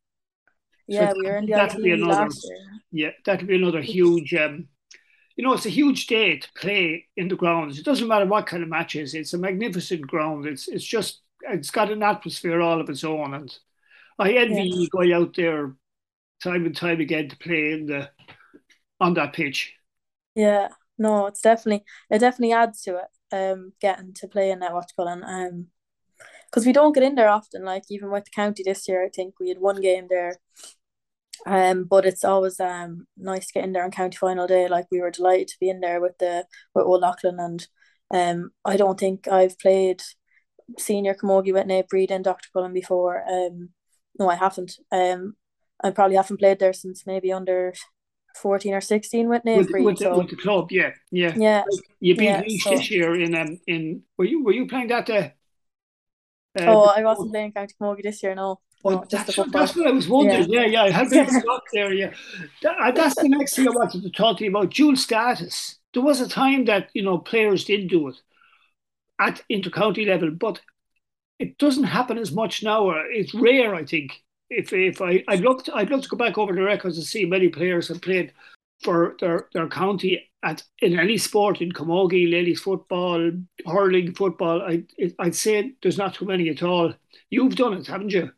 yeah, 0.90 1.10
so 1.10 1.18
we 1.18 1.26
were 1.26 1.36
in 1.36 1.46
the 1.46 1.52
that'll 1.52 1.82
be 1.82 1.92
another, 1.92 2.12
last 2.12 2.44
year. 2.48 2.58
Yeah, 2.90 3.10
that'll 3.24 3.46
be 3.46 3.56
another 3.56 3.80
huge. 3.80 4.34
Um, 4.34 4.66
you 5.36 5.44
know, 5.44 5.52
it's 5.52 5.66
a 5.66 5.70
huge 5.70 6.06
day 6.06 6.38
to 6.38 6.48
play 6.56 7.06
in 7.16 7.28
the 7.28 7.36
grounds. 7.36 7.78
It 7.78 7.84
doesn't 7.84 8.08
matter 8.08 8.26
what 8.26 8.46
kind 8.46 8.62
of 8.62 8.68
matches. 8.68 9.14
It's 9.14 9.32
a 9.32 9.38
magnificent 9.38 10.02
ground. 10.02 10.46
It's 10.46 10.68
it's 10.68 10.84
just 10.84 11.22
it's 11.42 11.70
got 11.70 11.92
an 11.92 12.02
atmosphere 12.02 12.60
all 12.60 12.80
of 12.80 12.90
its 12.90 13.04
own, 13.04 13.34
and 13.34 13.58
I 14.18 14.32
envy 14.32 14.64
yeah. 14.64 14.74
you 14.74 14.88
going 14.88 15.12
out 15.12 15.34
there 15.36 15.74
time 16.42 16.66
and 16.66 16.76
time 16.76 17.00
again 17.00 17.28
to 17.28 17.38
play 17.38 17.72
in 17.72 17.86
the 17.86 18.10
on 19.00 19.14
that 19.14 19.32
pitch. 19.32 19.74
Yeah, 20.34 20.68
no, 20.98 21.26
it's 21.26 21.40
definitely 21.40 21.84
it 22.10 22.18
definitely 22.18 22.52
adds 22.52 22.82
to 22.82 22.96
it. 22.96 23.06
Um, 23.32 23.74
getting 23.80 24.12
to 24.14 24.26
play 24.26 24.50
in 24.50 24.60
Netwatch 24.60 24.96
Cullen. 24.96 25.22
Um, 25.24 25.68
because 26.50 26.66
we 26.66 26.72
don't 26.72 26.92
get 26.92 27.04
in 27.04 27.14
there 27.14 27.28
often. 27.28 27.64
Like 27.64 27.84
even 27.90 28.10
with 28.10 28.24
the 28.24 28.30
county 28.30 28.64
this 28.64 28.88
year, 28.88 29.04
I 29.04 29.08
think 29.08 29.34
we 29.38 29.48
had 29.48 29.60
one 29.60 29.80
game 29.80 30.06
there 30.10 30.40
um, 31.46 31.84
but 31.84 32.04
it's 32.04 32.24
always 32.24 32.60
um 32.60 33.06
nice 33.16 33.46
to 33.46 33.52
get 33.54 33.64
in 33.64 33.72
there 33.72 33.84
on 33.84 33.90
county 33.90 34.16
final 34.16 34.46
day. 34.46 34.68
Like 34.68 34.86
we 34.90 35.00
were 35.00 35.10
delighted 35.10 35.48
to 35.48 35.56
be 35.60 35.68
in 35.70 35.80
there 35.80 36.00
with 36.00 36.18
the 36.18 36.46
with 36.74 36.84
Old 36.84 37.04
and 37.22 37.66
um 38.12 38.50
I 38.64 38.76
don't 38.76 38.98
think 38.98 39.28
I've 39.28 39.58
played 39.58 40.02
senior 40.78 41.14
camogie 41.14 41.52
with 41.52 41.66
Naomh 41.66 41.88
Bríd 41.88 42.10
and 42.10 42.24
Dr. 42.24 42.48
Cullen 42.52 42.72
before. 42.72 43.24
Um 43.28 43.70
no 44.18 44.28
I 44.28 44.36
haven't. 44.36 44.72
Um 44.92 45.34
I 45.82 45.90
probably 45.90 46.16
haven't 46.16 46.38
played 46.38 46.58
there 46.58 46.74
since 46.74 47.06
maybe 47.06 47.32
under 47.32 47.72
14 48.36 48.74
or 48.74 48.80
16 48.80 49.28
with 49.28 49.42
Naomh 49.42 49.66
Bríd. 49.66 49.84
With, 49.84 49.98
so. 49.98 50.18
with, 50.18 50.30
the 50.30 50.36
club, 50.36 50.70
yeah. 50.70 50.90
Yeah. 51.10 51.34
Yeah. 51.36 51.64
You 52.00 52.16
beat 52.16 52.24
yeah, 52.24 52.42
so. 52.60 52.70
this 52.70 52.90
year 52.90 53.14
in 53.18 53.34
um 53.34 53.58
in 53.66 54.02
were 54.18 54.26
you 54.26 54.44
were 54.44 54.52
you 54.52 54.66
playing 54.66 54.88
that 54.88 55.06
day? 55.06 55.34
Uh, 56.58 56.64
oh, 56.66 56.92
I 56.96 57.04
wasn't 57.04 57.30
playing 57.30 57.52
County 57.52 57.74
Camogie 57.80 58.02
this 58.02 58.22
year, 58.22 58.34
no. 58.34 58.60
Well, 58.82 59.04
that's, 59.10 59.36
that's, 59.36 59.76
what 59.76 59.86
I 59.86 59.90
was 59.90 60.08
wondering. 60.08 60.48
Yeah, 60.48 60.62
yeah, 60.62 60.66
yeah 60.66 60.82
I 60.84 60.90
had 60.90 61.10
been 61.10 61.28
stuck 61.28 61.64
there. 61.72 61.92
Yeah, 61.92 62.12
that, 62.62 62.76
uh, 62.80 62.90
that's 62.92 63.20
the 63.20 63.28
next 63.28 63.56
thing 63.56 63.68
I 63.68 63.72
wanted 63.72 64.02
to 64.02 64.10
talk 64.10 64.38
to 64.38 64.44
you 64.44 64.50
about. 64.50 64.72
Dual 64.72 64.96
status. 64.96 65.78
There 65.92 66.02
was 66.02 66.20
a 66.20 66.28
time 66.28 66.64
that 66.66 66.88
you 66.94 67.02
know 67.02 67.18
players 67.18 67.64
did 67.64 67.88
do 67.88 68.08
it 68.08 68.16
at 69.20 69.42
intercounty 69.50 70.06
level, 70.06 70.30
but 70.30 70.60
it 71.38 71.58
doesn't 71.58 71.84
happen 71.84 72.16
as 72.16 72.32
much 72.32 72.62
now. 72.62 72.90
It's 73.10 73.34
rare, 73.34 73.74
I 73.74 73.84
think. 73.84 74.22
If 74.48 74.72
if 74.72 75.00
I 75.00 75.22
I'd 75.28 75.42
love 75.42 75.62
to, 75.64 75.74
I'd 75.74 75.90
love 75.90 76.02
to 76.02 76.08
go 76.08 76.16
back 76.16 76.38
over 76.38 76.52
the 76.54 76.62
records 76.62 76.96
and 76.96 77.06
see 77.06 77.24
many 77.24 77.48
players 77.48 77.88
have 77.88 78.00
played 78.00 78.32
for 78.82 79.16
their, 79.20 79.48
their 79.52 79.68
county 79.68 80.30
at 80.42 80.62
in 80.80 80.98
any 80.98 81.18
sport 81.18 81.60
in 81.60 81.70
camogie, 81.70 82.30
ladies 82.30 82.60
football, 82.60 83.30
hurling, 83.66 84.14
football. 84.14 84.62
I 84.62 84.84
I'd 85.18 85.34
say 85.34 85.74
there's 85.82 85.98
not 85.98 86.14
too 86.14 86.24
many 86.24 86.48
at 86.48 86.62
all. 86.62 86.94
You've 87.28 87.56
done 87.56 87.74
it, 87.74 87.86
haven't 87.86 88.12
you? 88.12 88.32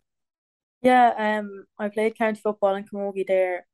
Yeah, 0.82 1.14
um, 1.16 1.64
I 1.78 1.88
played 1.88 2.18
county 2.18 2.40
football 2.40 2.74
in 2.74 2.84
Camogie 2.84 3.26
there, 3.26 3.66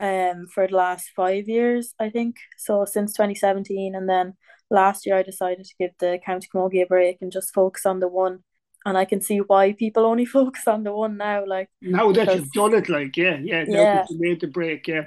um, 0.00 0.46
for 0.52 0.66
the 0.66 0.74
last 0.74 1.10
five 1.14 1.48
years, 1.48 1.94
I 1.98 2.10
think. 2.10 2.36
So 2.58 2.84
since 2.84 3.12
2017, 3.12 3.94
and 3.94 4.08
then 4.08 4.34
last 4.70 5.06
year 5.06 5.16
I 5.16 5.22
decided 5.22 5.64
to 5.64 5.74
give 5.78 5.92
the 5.98 6.18
county 6.24 6.48
Camogie 6.52 6.82
a 6.82 6.86
break 6.86 7.18
and 7.20 7.30
just 7.30 7.54
focus 7.54 7.86
on 7.86 8.00
the 8.00 8.08
one. 8.08 8.40
And 8.84 8.98
I 8.98 9.04
can 9.04 9.20
see 9.20 9.38
why 9.38 9.72
people 9.72 10.04
only 10.04 10.24
focus 10.38 10.66
on 10.66 10.82
the 10.82 10.92
one 10.92 11.16
now. 11.16 11.46
Like 11.46 11.70
now 11.80 12.10
that 12.12 12.26
because, 12.26 12.40
you've 12.40 12.52
done 12.52 12.74
it, 12.74 12.88
like 12.88 13.16
yeah, 13.16 13.38
yeah, 13.42 13.64
yeah, 13.68 14.04
you 14.10 14.18
made 14.18 14.40
the 14.40 14.48
break, 14.48 14.88
yeah. 14.88 15.06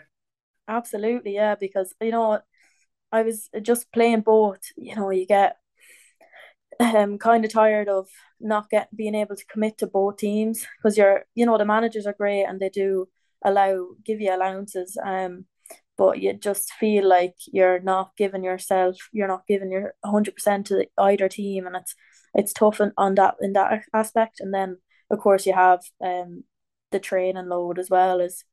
Absolutely, 0.67 1.33
yeah, 1.35 1.55
because 1.55 1.93
you 1.99 2.11
know, 2.11 2.39
I 3.11 3.23
was 3.23 3.49
just 3.61 3.91
playing 3.91 4.21
both. 4.21 4.61
You 4.77 4.95
know, 4.95 5.09
you 5.09 5.25
get 5.25 5.57
um, 6.79 7.17
kind 7.17 7.45
of 7.45 7.51
tired 7.51 7.87
of 7.89 8.07
not 8.39 8.69
get 8.69 8.95
being 8.95 9.15
able 9.15 9.35
to 9.35 9.45
commit 9.45 9.77
to 9.77 9.87
both 9.87 10.17
teams 10.17 10.65
because 10.77 10.97
you're 10.97 11.25
you 11.33 11.45
know 11.45 11.57
the 11.57 11.65
managers 11.65 12.05
are 12.05 12.13
great 12.13 12.43
and 12.43 12.59
they 12.59 12.69
do 12.69 13.07
allow 13.43 13.87
give 14.03 14.19
you 14.19 14.35
allowances 14.35 14.97
um 15.05 15.45
but 15.97 16.19
you 16.19 16.33
just 16.33 16.73
feel 16.73 17.07
like 17.07 17.35
you're 17.47 17.79
not 17.79 18.11
giving 18.17 18.43
yourself 18.43 18.97
you're 19.13 19.27
not 19.27 19.47
giving 19.47 19.71
your 19.71 19.93
100% 20.03 20.65
to 20.65 20.85
either 20.97 21.29
team 21.29 21.65
and 21.65 21.75
it's 21.75 21.95
it's 22.35 22.53
tough 22.53 22.81
on, 22.81 22.91
on 22.97 23.15
that 23.15 23.35
in 23.41 23.53
that 23.53 23.83
aspect. 23.93 24.39
And 24.39 24.53
then 24.53 24.77
of 25.09 25.19
course 25.19 25.45
you 25.45 25.53
have 25.53 25.81
um 26.03 26.43
the 26.91 26.99
training 26.99 27.47
load 27.47 27.79
as 27.79 27.89
well 27.89 28.21
as 28.21 28.43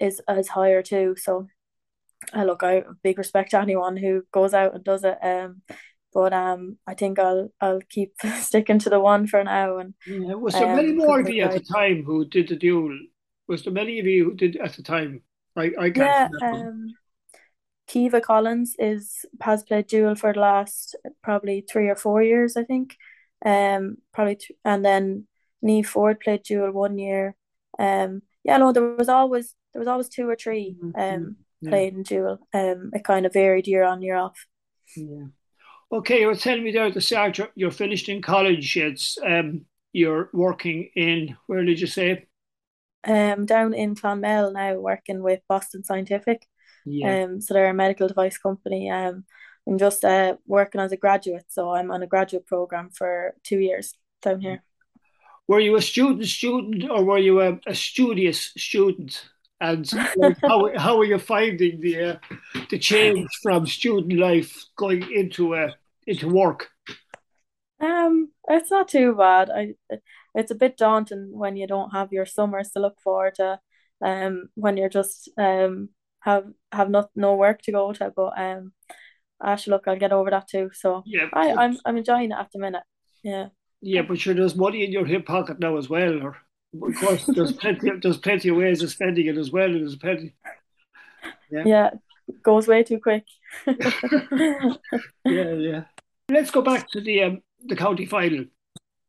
is 0.00 0.20
is 0.28 0.48
higher 0.48 0.82
too. 0.82 1.14
So 1.16 1.46
I 2.32 2.44
look 2.44 2.62
I 2.62 2.82
big 3.02 3.18
respect 3.18 3.52
to 3.52 3.60
anyone 3.60 3.96
who 3.96 4.24
goes 4.32 4.54
out 4.54 4.74
and 4.74 4.82
does 4.82 5.04
it 5.04 5.18
um 5.22 5.62
but 6.12 6.32
um 6.32 6.78
I 6.86 6.94
think 6.94 7.18
I'll 7.18 7.50
I'll 7.60 7.80
keep 7.88 8.14
sticking 8.40 8.78
to 8.80 8.90
the 8.90 9.00
one 9.00 9.26
for 9.26 9.42
now 9.44 9.78
and 9.78 9.94
yeah. 10.06 10.34
was 10.34 10.54
there 10.54 10.68
um, 10.68 10.76
many 10.76 10.92
more 10.92 11.20
of 11.20 11.28
you 11.28 11.42
at 11.42 11.52
the 11.52 11.60
time 11.60 12.04
who 12.04 12.24
did 12.24 12.48
the 12.48 12.56
dual 12.56 12.98
was 13.46 13.64
there 13.64 13.72
many 13.72 13.98
of 13.98 14.06
you 14.06 14.24
who 14.24 14.34
did 14.34 14.56
at 14.56 14.74
the 14.74 14.82
time? 14.82 15.22
I, 15.56 15.72
I 15.78 15.92
yeah 15.94 16.28
um 16.42 16.94
Caoimhe 17.90 18.22
Collins 18.22 18.74
is 18.78 19.24
has 19.40 19.62
played 19.64 19.86
dual 19.86 20.14
for 20.14 20.32
the 20.32 20.40
last 20.40 20.94
probably 21.22 21.64
three 21.68 21.88
or 21.88 21.96
four 21.96 22.22
years 22.22 22.56
I 22.56 22.64
think. 22.64 22.96
Um 23.44 23.98
probably 24.12 24.36
th- 24.36 24.58
and 24.64 24.84
then 24.84 25.26
Neve 25.62 25.88
Ford 25.88 26.20
played 26.20 26.42
dual 26.42 26.70
one 26.72 26.98
year. 26.98 27.34
Um 27.78 28.22
yeah 28.44 28.58
no 28.58 28.72
there 28.72 28.94
was 28.94 29.08
always 29.08 29.54
there 29.72 29.80
was 29.80 29.88
always 29.88 30.08
two 30.08 30.28
or 30.28 30.36
3 30.36 30.76
mm-hmm. 30.82 31.00
um 31.00 31.36
yeah. 31.60 31.70
played 31.70 31.94
in 31.94 32.02
dual 32.02 32.38
um 32.54 32.90
it 32.94 33.04
kind 33.04 33.26
of 33.26 33.32
varied 33.32 33.66
year 33.66 33.84
on 33.84 34.02
year 34.02 34.16
off. 34.16 34.46
Yeah 34.96 35.26
okay 35.92 36.20
you 36.20 36.26
were 36.26 36.34
telling 36.34 36.64
me 36.64 36.72
there 36.72 36.86
at 36.86 36.94
the 36.94 37.00
start 37.00 37.38
you're, 37.38 37.50
you're 37.54 37.70
finished 37.70 38.08
in 38.08 38.22
college 38.22 38.76
it's 38.76 39.18
um 39.24 39.64
you're 39.92 40.30
working 40.32 40.90
in 40.94 41.36
where 41.46 41.64
did 41.64 41.80
you 41.80 41.86
say 41.86 42.26
um 43.06 43.46
down 43.46 43.72
in 43.74 43.94
Clonmel 43.94 44.52
now 44.52 44.74
working 44.74 45.22
with 45.22 45.40
Boston 45.48 45.84
Scientific 45.84 46.46
yeah. 46.84 47.24
um 47.24 47.40
so 47.40 47.54
they're 47.54 47.70
a 47.70 47.74
medical 47.74 48.08
device 48.08 48.38
company 48.38 48.90
um 48.90 49.24
I'm 49.68 49.78
just 49.78 50.04
uh, 50.04 50.36
working 50.46 50.80
as 50.80 50.92
a 50.92 50.96
graduate, 50.96 51.44
so 51.48 51.72
I'm 51.72 51.90
on 51.90 52.02
a 52.02 52.06
graduate 52.06 52.46
program 52.46 52.88
for 52.90 53.34
two 53.44 53.58
years 53.58 53.94
down 54.22 54.40
here. 54.40 54.62
Were 55.46 55.60
you 55.60 55.76
a 55.76 55.82
student 55.82 56.26
student 56.26 56.90
or 56.90 57.04
were 57.04 57.18
you 57.18 57.40
a, 57.42 57.58
a 57.66 57.74
studious 57.74 58.52
student? 58.56 59.28
And 59.60 59.90
like, 60.16 60.36
how 60.46 60.70
how 60.76 60.98
are 61.00 61.04
you 61.04 61.18
finding 61.18 61.80
the 61.80 62.02
uh, 62.02 62.16
the 62.70 62.78
change 62.78 63.28
from 63.42 63.66
student 63.66 64.18
life 64.18 64.64
going 64.76 65.02
into 65.12 65.54
uh, 65.54 65.72
into 66.06 66.28
work? 66.28 66.68
Um, 67.80 68.30
it's 68.48 68.70
not 68.70 68.88
too 68.88 69.14
bad. 69.14 69.50
I 69.50 69.74
it's 70.34 70.50
a 70.50 70.54
bit 70.56 70.76
daunting 70.76 71.30
when 71.32 71.56
you 71.56 71.66
don't 71.66 71.90
have 71.90 72.12
your 72.12 72.26
summers 72.26 72.70
to 72.70 72.80
look 72.80 73.00
forward 73.00 73.34
to. 73.36 73.60
Um, 74.00 74.48
when 74.54 74.76
you're 74.76 74.88
just 74.88 75.28
um 75.38 75.88
have 76.20 76.44
have 76.72 76.90
not 76.90 77.10
no 77.16 77.34
work 77.34 77.62
to 77.62 77.72
go 77.72 77.92
to, 77.92 78.12
but 78.14 78.38
um, 78.38 78.72
actually 79.42 79.72
look, 79.72 79.88
I'll 79.88 79.98
get 79.98 80.12
over 80.12 80.30
that 80.30 80.48
too. 80.48 80.70
So 80.72 81.02
yeah, 81.06 81.28
I 81.32 81.52
I'm 81.52 81.78
I'm 81.84 81.96
enjoying 81.96 82.30
it 82.30 82.38
at 82.38 82.50
the 82.52 82.58
minute. 82.58 82.84
Yeah. 83.22 83.48
Yeah, 83.80 84.02
but 84.02 84.18
sure, 84.18 84.34
there's 84.34 84.56
money 84.56 84.84
in 84.84 84.90
your 84.90 85.06
hip 85.06 85.24
pocket 85.24 85.60
now 85.60 85.76
as 85.76 85.88
well. 85.88 86.20
Or 86.22 86.36
of 86.74 86.94
course, 86.96 87.24
there's 87.26 87.52
plenty. 87.60 87.90
Of, 87.90 88.02
there's 88.02 88.18
plenty 88.18 88.48
of 88.48 88.56
ways 88.56 88.82
of 88.82 88.90
spending 88.90 89.26
it 89.26 89.36
as 89.36 89.50
well. 89.50 89.68
There's 89.68 89.96
plenty. 89.96 90.34
Yeah. 91.50 91.62
Yeah, 91.64 91.90
goes 92.42 92.68
way 92.68 92.82
too 92.82 93.00
quick. 93.00 93.24
yeah, 93.66 94.74
yeah. 95.24 95.84
Let's 96.30 96.50
go 96.50 96.62
back 96.62 96.88
to 96.90 97.00
the 97.00 97.22
um, 97.22 97.42
the 97.64 97.76
county 97.76 98.06
final. 98.06 98.44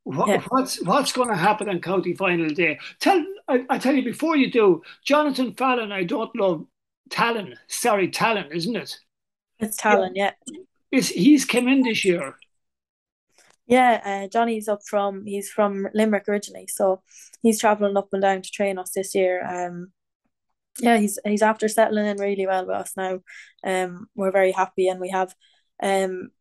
What, 0.04 0.28
yeah. 0.30 0.42
What's 0.48 0.84
what's 0.84 1.12
going 1.12 1.30
to 1.30 1.36
happen 1.36 1.70
on 1.70 1.82
county 1.82 2.14
final 2.16 2.50
day? 2.50 2.80
Tell 3.00 3.24
I, 3.48 3.66
I 3.70 3.78
tell 3.78 3.94
you 3.94 4.04
before 4.04 4.38
you 4.38 4.50
do, 4.50 4.82
Jonathan 5.04 5.54
Fallon. 5.54 5.92
I 5.92 6.04
don't 6.04 6.36
love 6.36 6.66
Talon. 7.10 7.56
Sorry, 7.68 8.10
Talon, 8.10 8.52
isn't 8.52 8.76
it? 8.76 8.98
It's 9.60 9.78
Talon, 9.78 10.14
yeah. 10.16 10.32
yeah. 10.48 10.62
Is 10.92 11.10
he's 11.10 11.46
come 11.46 11.68
in 11.68 11.82
this 11.82 12.06
year? 12.06 12.36
Yeah, 13.70 14.02
uh, 14.04 14.28
Johnny's 14.28 14.68
up 14.68 14.80
from 14.86 15.26
he's 15.26 15.50
from 15.50 15.88
Limerick 15.94 16.28
originally, 16.28 16.68
so 16.68 17.04
he's 17.44 17.60
traveling 17.60 17.96
up 17.96 18.10
and 18.12 18.22
down 18.22 18.42
to 18.42 18.50
train 18.50 18.80
us 18.80 18.92
this 18.96 19.14
year. 19.14 19.46
Um, 19.46 19.92
yeah, 20.80 20.98
he's 20.98 21.20
he's 21.24 21.44
after 21.44 21.68
settling 21.68 22.08
in 22.08 22.18
really 22.18 22.48
well 22.48 22.66
with 22.66 22.76
us 22.76 22.94
now. 22.98 23.20
Um, 23.64 24.08
we're 24.16 24.32
very 24.32 24.52
happy, 24.52 24.88
and 24.88 25.00
we 25.00 25.10
have 25.10 25.36
um 25.84 26.32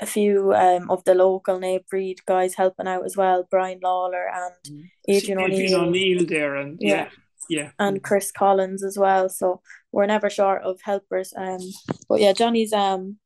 a 0.00 0.06
few 0.06 0.52
um 0.52 0.90
of 0.90 1.02
the 1.04 1.14
local 1.14 1.58
Naomh 1.58 1.84
Bríd 1.92 2.18
guys 2.26 2.54
helping 2.54 2.86
out 2.86 3.06
as 3.06 3.16
well. 3.16 3.48
Brian 3.50 3.80
Lawler 3.82 4.28
and 4.28 4.54
mm. 4.68 4.90
Adrian 5.08 5.40
O'Neill. 5.40 5.80
O'Neill 5.80 6.26
there, 6.26 6.54
and 6.56 6.78
yeah. 6.80 6.88
yeah. 6.88 7.08
Yeah. 7.50 7.70
And 7.78 8.02
Chris 8.02 8.30
Collins 8.30 8.84
as 8.84 8.98
well. 8.98 9.30
So 9.30 9.62
we're 9.90 10.04
never 10.04 10.28
short 10.28 10.64
of 10.64 10.82
helpers. 10.82 11.32
Um 11.34 11.60
but 12.06 12.20
yeah, 12.20 12.34
Johnny's 12.34 12.74
um 12.74 13.16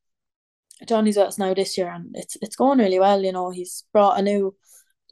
Johnny's 0.86 1.16
with 1.16 1.28
us 1.28 1.38
now 1.38 1.54
this 1.54 1.76
year, 1.78 1.90
and 1.90 2.14
it's 2.14 2.36
it's 2.42 2.56
going 2.56 2.78
really 2.78 2.98
well. 2.98 3.22
You 3.22 3.32
know, 3.32 3.50
he's 3.50 3.84
brought 3.92 4.18
a 4.18 4.22
new, 4.22 4.54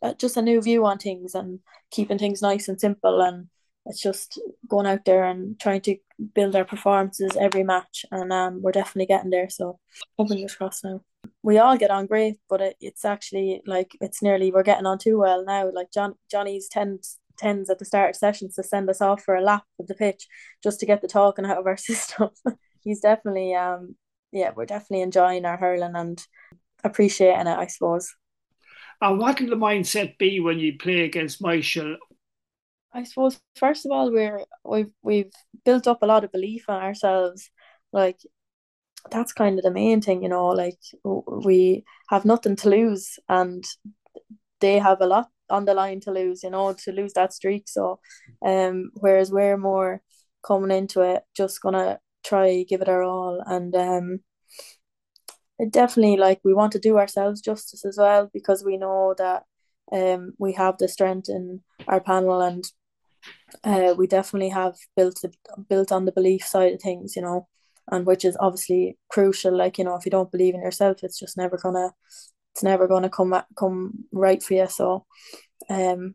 uh, 0.03 0.15
just 0.15 0.37
a 0.37 0.43
new 0.43 0.61
view 0.61 0.85
on 0.87 0.99
things 0.99 1.35
and 1.35 1.61
keeping 1.91 2.19
things 2.19 2.43
nice 2.43 2.69
and 2.69 2.81
simple, 2.81 3.21
and 3.21 3.49
it's 3.87 4.01
just 4.01 4.41
going 4.69 4.87
out 4.87 5.05
there 5.05 5.25
and 5.25 5.59
trying 5.59 5.81
to 5.83 5.97
build 6.35 6.55
our 6.55 6.65
performances 6.65 7.37
every 7.39 7.65
match, 7.65 8.05
and 8.11 8.33
um, 8.33 8.63
we're 8.63 8.73
definitely 8.73 9.07
getting 9.07 9.31
there. 9.31 9.49
So, 9.49 9.79
fingers 10.29 10.55
crossed 10.55 10.85
now. 10.85 11.03
We 11.43 11.59
all 11.59 11.77
get 11.77 11.91
on 11.91 12.07
great, 12.07 12.37
but 12.49 12.61
it, 12.61 12.77
it's 12.81 13.05
actually 13.05 13.63
like 13.67 13.93
it's 14.01 14.23
nearly 14.23 14.51
we're 14.53 14.63
getting 14.63 14.87
on 14.87 14.99
too 14.99 15.19
well 15.19 15.45
now. 15.45 15.71
Like 15.73 15.93
John 15.93 16.15
Johnny's 16.31 16.69
tends 16.69 17.19
tends 17.39 17.71
at 17.71 17.79
the 17.79 17.85
start 17.85 18.11
of 18.11 18.17
sessions 18.17 18.55
to 18.55 18.63
send 18.63 18.89
us 18.91 19.01
off 19.01 19.23
for 19.23 19.35
a 19.35 19.43
lap 19.43 19.65
of 19.79 19.87
the 19.87 19.95
pitch 19.95 20.27
just 20.63 20.79
to 20.81 20.87
get 20.87 21.01
the 21.01 21.09
talking 21.09 21.47
out 21.47 21.59
of 21.59 21.67
our 21.67 21.77
system. 21.89 22.29
He's 22.83 23.01
definitely 23.01 23.55
um 23.55 23.97
yeah, 24.33 24.51
we're 24.55 24.67
definitely 24.67 25.03
enjoying 25.03 25.45
our 25.45 25.57
hurling 25.57 25.95
and 25.95 26.25
appreciating 26.85 27.47
it, 27.47 27.59
I 27.59 27.67
suppose. 27.67 28.15
And 29.01 29.19
what 29.19 29.41
will 29.41 29.49
the 29.51 29.57
mindset 29.57 30.19
be 30.19 30.41
when 30.41 30.59
you 30.59 30.77
play 30.79 31.05
against 31.05 31.43
Myshall? 31.43 31.97
I 32.93 33.05
suppose 33.05 33.41
first 33.57 33.87
of 33.87 33.93
all 33.93 34.13
we're 34.13 34.41
we've 34.65 34.91
we've 35.03 35.33
built 35.65 35.87
up 35.87 36.03
a 36.03 36.07
lot 36.07 36.25
of 36.25 36.33
belief 36.33 36.65
in 36.69 36.75
ourselves. 36.75 37.51
Like 37.93 38.19
that's 39.11 39.33
kind 39.33 39.59
of 39.59 39.65
the 39.65 39.71
main 39.71 40.03
thing, 40.03 40.23
you 40.23 40.29
know, 40.29 40.49
like 40.49 40.79
we 41.05 41.85
have 42.09 42.25
nothing 42.25 42.57
to 42.57 42.69
lose 42.69 43.19
and 43.29 43.65
they 44.61 44.79
have 44.79 45.01
a 45.01 45.07
lot 45.07 45.29
on 45.49 45.65
the 45.65 45.75
line 45.75 46.01
to 46.01 46.13
lose, 46.13 46.43
you 46.43 46.51
know, 46.51 46.75
to 46.85 46.93
lose 46.93 47.13
that 47.15 47.33
streak. 47.33 47.69
So 47.69 48.01
um 48.45 48.91
whereas 48.95 49.31
we're 49.31 49.57
more 49.57 50.03
coming 50.43 50.77
into 50.77 51.01
it 51.03 51.23
just 51.37 51.61
gonna 51.63 52.01
try 52.25 52.65
give 52.69 52.81
it 52.83 52.89
our 52.89 53.03
all. 53.03 53.43
And 53.47 53.75
um 53.75 54.21
it 55.59 55.71
definitely 55.73 56.17
like 56.17 56.41
we 56.43 56.55
want 56.55 56.73
to 56.73 56.79
do 56.79 56.97
ourselves 56.99 57.41
justice 57.41 57.85
as 57.85 57.99
well 57.99 58.31
because 58.33 58.65
we 58.65 58.77
know 58.79 59.15
that 59.19 59.45
um 59.93 60.33
we 60.39 60.53
have 60.55 60.79
the 60.79 60.89
strength 60.89 61.29
in 61.29 61.61
our 61.87 62.01
panel 62.01 62.41
and 62.41 62.65
uh 63.65 63.95
we 63.97 64.07
definitely 64.07 64.49
have 64.49 64.77
built 64.97 65.21
the, 65.23 65.33
built 65.69 65.93
on 65.93 66.05
the 66.05 66.13
belief 66.13 66.43
side 66.45 66.73
of 66.73 66.81
things 66.81 67.15
you 67.15 67.23
know 67.23 67.47
and 67.91 68.07
which 68.07 68.25
is 68.25 68.37
obviously 68.41 68.97
crucial. 69.09 69.57
Like 69.57 69.77
you 69.79 69.85
know 69.85 69.97
if 69.97 70.05
you 70.05 70.11
don't 70.11 70.31
believe 70.31 70.55
in 70.55 70.63
yourself 70.63 70.99
it's 71.03 71.19
just 71.19 71.37
never 71.37 71.59
gonna 71.59 71.91
it's 72.55 72.63
never 72.63 72.87
gonna 72.87 73.11
come 73.11 73.35
come 73.57 74.05
right 74.13 74.43
for 74.43 74.55
you. 74.55 74.67
So 74.69 75.07
um 75.69 76.15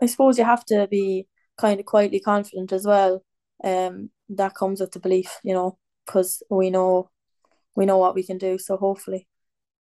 I 0.00 0.06
suppose 0.06 0.38
you 0.38 0.44
have 0.44 0.64
to 0.66 0.86
be 0.88 1.28
kind 1.58 1.80
of 1.80 1.86
quietly 1.86 2.20
confident 2.20 2.72
as 2.72 2.86
well 2.86 3.22
um 3.64 4.10
that 4.36 4.54
comes 4.54 4.80
with 4.80 4.92
the 4.92 5.00
belief, 5.00 5.38
you 5.42 5.54
know, 5.54 5.78
because 6.06 6.42
we 6.50 6.70
know 6.70 7.10
we 7.74 7.86
know 7.86 7.98
what 7.98 8.14
we 8.14 8.22
can 8.22 8.38
do. 8.38 8.58
So 8.58 8.76
hopefully. 8.76 9.26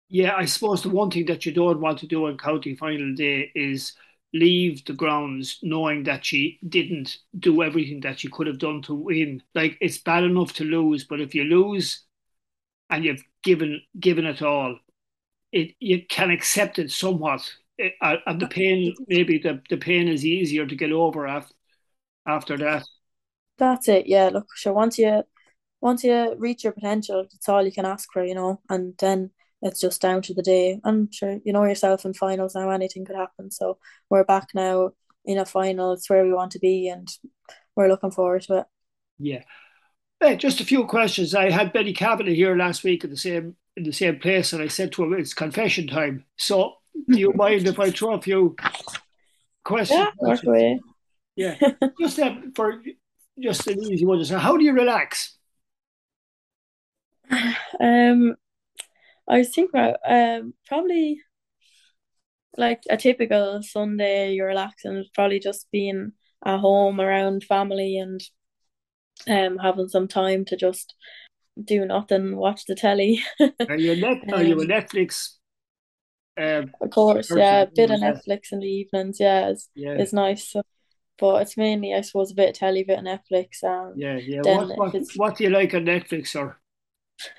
Yeah, 0.09 0.35
I 0.35 0.47
suppose 0.47 0.83
the 0.83 0.89
one 0.89 1.11
thing 1.11 1.27
that 1.27 1.45
you 1.45 1.53
don't 1.53 1.81
want 1.81 1.99
to 1.99 2.07
do 2.07 2.27
on 2.27 2.39
county 2.39 2.75
final 2.75 3.15
day 3.15 3.53
is 3.55 3.93
leave 4.33 4.85
the 4.85 4.93
grounds 4.93 5.59
knowing 5.63 6.05
that 6.05 6.25
she 6.25 6.59
didn't 6.69 7.19
do 7.39 7.63
everything 7.63 8.01
that 8.01 8.21
she 8.21 8.29
could 8.29 8.47
have 8.47 8.59
done 8.59 8.83
to 8.83 8.95
win. 8.95 9.43
Like 9.55 9.77
it's 9.81 9.99
bad 9.99 10.25
enough 10.25 10.55
to 10.55 10.65
lose, 10.65 11.05
but 11.05 11.21
if 11.21 11.35
you 11.35 11.45
lose 11.45 12.05
and 12.91 13.05
you've 13.05 13.23
given 13.43 13.83
given 13.99 14.27
it 14.27 14.43
all, 14.43 14.79
it 15.53 15.75
you 15.79 16.05
can 16.09 16.31
accept 16.31 16.79
it 16.79 16.91
somewhat. 16.91 17.43
It, 17.77 17.95
uh, 18.01 18.17
and 18.27 18.41
the 18.41 18.49
pain, 18.49 18.95
maybe 19.07 19.39
the, 19.39 19.63
the 19.71 19.77
pain 19.77 20.09
is 20.09 20.27
easier 20.27 20.67
to 20.67 20.75
get 20.77 20.93
over 20.93 21.27
after 21.27 21.55
after 22.27 22.57
that. 22.59 22.85
That's 23.59 23.89
it. 23.89 24.07
Yeah. 24.07 24.29
Look, 24.29 24.49
sure. 24.55 24.73
Once 24.73 24.99
you 24.99 25.23
once 25.81 26.05
you 26.05 26.35
reach 26.39 26.65
your 26.65 26.73
potential, 26.73 27.27
it's 27.33 27.49
all 27.49 27.65
you 27.65 27.73
can 27.73 27.85
ask 27.85 28.09
for, 28.13 28.25
you 28.25 28.35
know. 28.35 28.61
And 28.69 28.95
then 28.99 29.31
it's 29.63 29.81
just 29.81 30.01
down 30.01 30.23
to 30.23 30.35
the 30.35 30.43
day. 30.43 30.81
And 30.85 31.13
sure, 31.13 31.39
you 31.45 31.53
know 31.53 31.65
yourself 31.65 32.05
in 32.05 32.15
finals 32.15 32.55
now, 32.55 32.71
anything 32.71 33.05
could 33.05 33.17
happen. 33.17 33.51
So 33.51 33.79
we're 34.11 34.25
back 34.25 34.49
now 34.55 34.91
in 35.25 35.39
a 35.39 35.45
final. 35.45 35.93
It's 35.93 36.09
where 36.09 36.25
we 36.25 36.33
want 36.33 36.53
to 36.53 36.59
be, 36.59 36.89
and 36.89 37.09
we're 37.77 37.89
looking 37.89 38.11
forward 38.11 38.43
to 38.43 38.59
it. 38.59 38.67
Yeah. 39.19 39.43
Hey, 40.21 40.37
just 40.37 40.61
a 40.61 40.65
few 40.65 40.85
questions. 40.87 41.35
I 41.35 41.51
had 41.51 41.73
Benny 41.73 41.93
Kavanagh 41.93 42.35
here 42.35 42.57
last 42.57 42.83
week 42.83 43.05
in 43.05 43.11
the 43.11 43.17
same 43.17 43.57
in 43.77 43.85
the 43.85 43.93
same 43.93 44.19
place, 44.19 44.53
and 44.53 44.63
I 44.63 44.69
said 44.69 44.93
to 44.93 45.05
him, 45.05 45.15
"It's 45.15 45.35
confession 45.35 45.87
time." 45.87 46.25
So, 46.37 46.75
do 47.09 47.19
you 47.19 47.33
mind 47.37 47.67
if 47.69 47.79
I 47.79 47.91
throw 47.91 48.15
a 48.15 48.23
few 48.23 48.57
questions? 49.65 50.09
Yeah. 50.21 50.79
Yeah, 51.37 51.57
just 52.01 52.19
uh, 52.19 52.35
for 52.57 52.83
just 53.43 53.67
an 53.67 53.83
easy 53.83 54.05
one. 54.05 54.25
So, 54.25 54.39
how 54.39 54.57
do 54.57 54.65
you 54.65 54.73
relax? 54.73 55.37
Um, 57.81 58.37
I 59.29 59.39
was 59.39 59.55
thinking 59.55 59.71
about 59.79 59.99
um 60.09 60.55
probably 60.67 61.21
like 62.57 62.83
a 62.91 62.97
typical 62.97 63.63
Sunday. 63.63 64.33
You're 64.35 64.49
relaxing, 64.49 65.05
probably 65.15 65.39
just 65.41 65.71
being 65.71 66.13
at 66.45 66.59
home 66.61 67.01
around 67.01 67.45
family 67.45 67.99
and 67.99 68.21
um 69.29 69.59
having 69.59 69.89
some 69.89 70.09
time 70.09 70.45
to 70.47 70.57
just 70.57 70.95
do 71.63 71.85
nothing, 71.85 72.37
watch 72.37 72.65
the 72.67 72.75
telly. 72.75 73.23
Are 73.69 73.77
you 73.77 73.95
net? 73.97 74.25
Are 74.33 74.43
you 74.43 74.61
a 74.61 74.63
Um, 74.63 74.69
Netflix? 74.69 75.37
Um, 76.37 76.71
of 76.81 76.91
course, 76.91 77.35
yeah, 77.35 77.63
a 77.63 77.67
bit 77.67 77.91
of 77.91 78.01
Netflix 78.01 78.53
in 78.53 78.61
the 78.61 78.67
evenings, 78.67 79.19
yeah, 79.21 79.51
is 79.51 79.69
yeah, 79.75 79.95
is 79.99 80.13
nice. 80.13 80.49
So, 80.49 80.63
but 81.19 81.43
it's 81.43 81.57
mainly, 81.57 81.95
I 81.95 82.01
suppose, 82.03 82.31
a 82.33 82.35
bit 82.35 82.51
of 82.51 82.55
telly, 82.57 82.85
bit 82.85 82.99
of 82.99 83.05
Netflix. 83.05 83.63
Um, 83.65 83.95
yeah, 83.97 84.17
yeah. 84.17 84.43
What 84.43 84.77
what 84.77 84.95
what 85.17 85.37
do 85.37 85.45
you 85.45 85.51
like 85.51 85.75
on 85.75 85.85
Netflix 85.85 86.29
sir? 86.29 86.57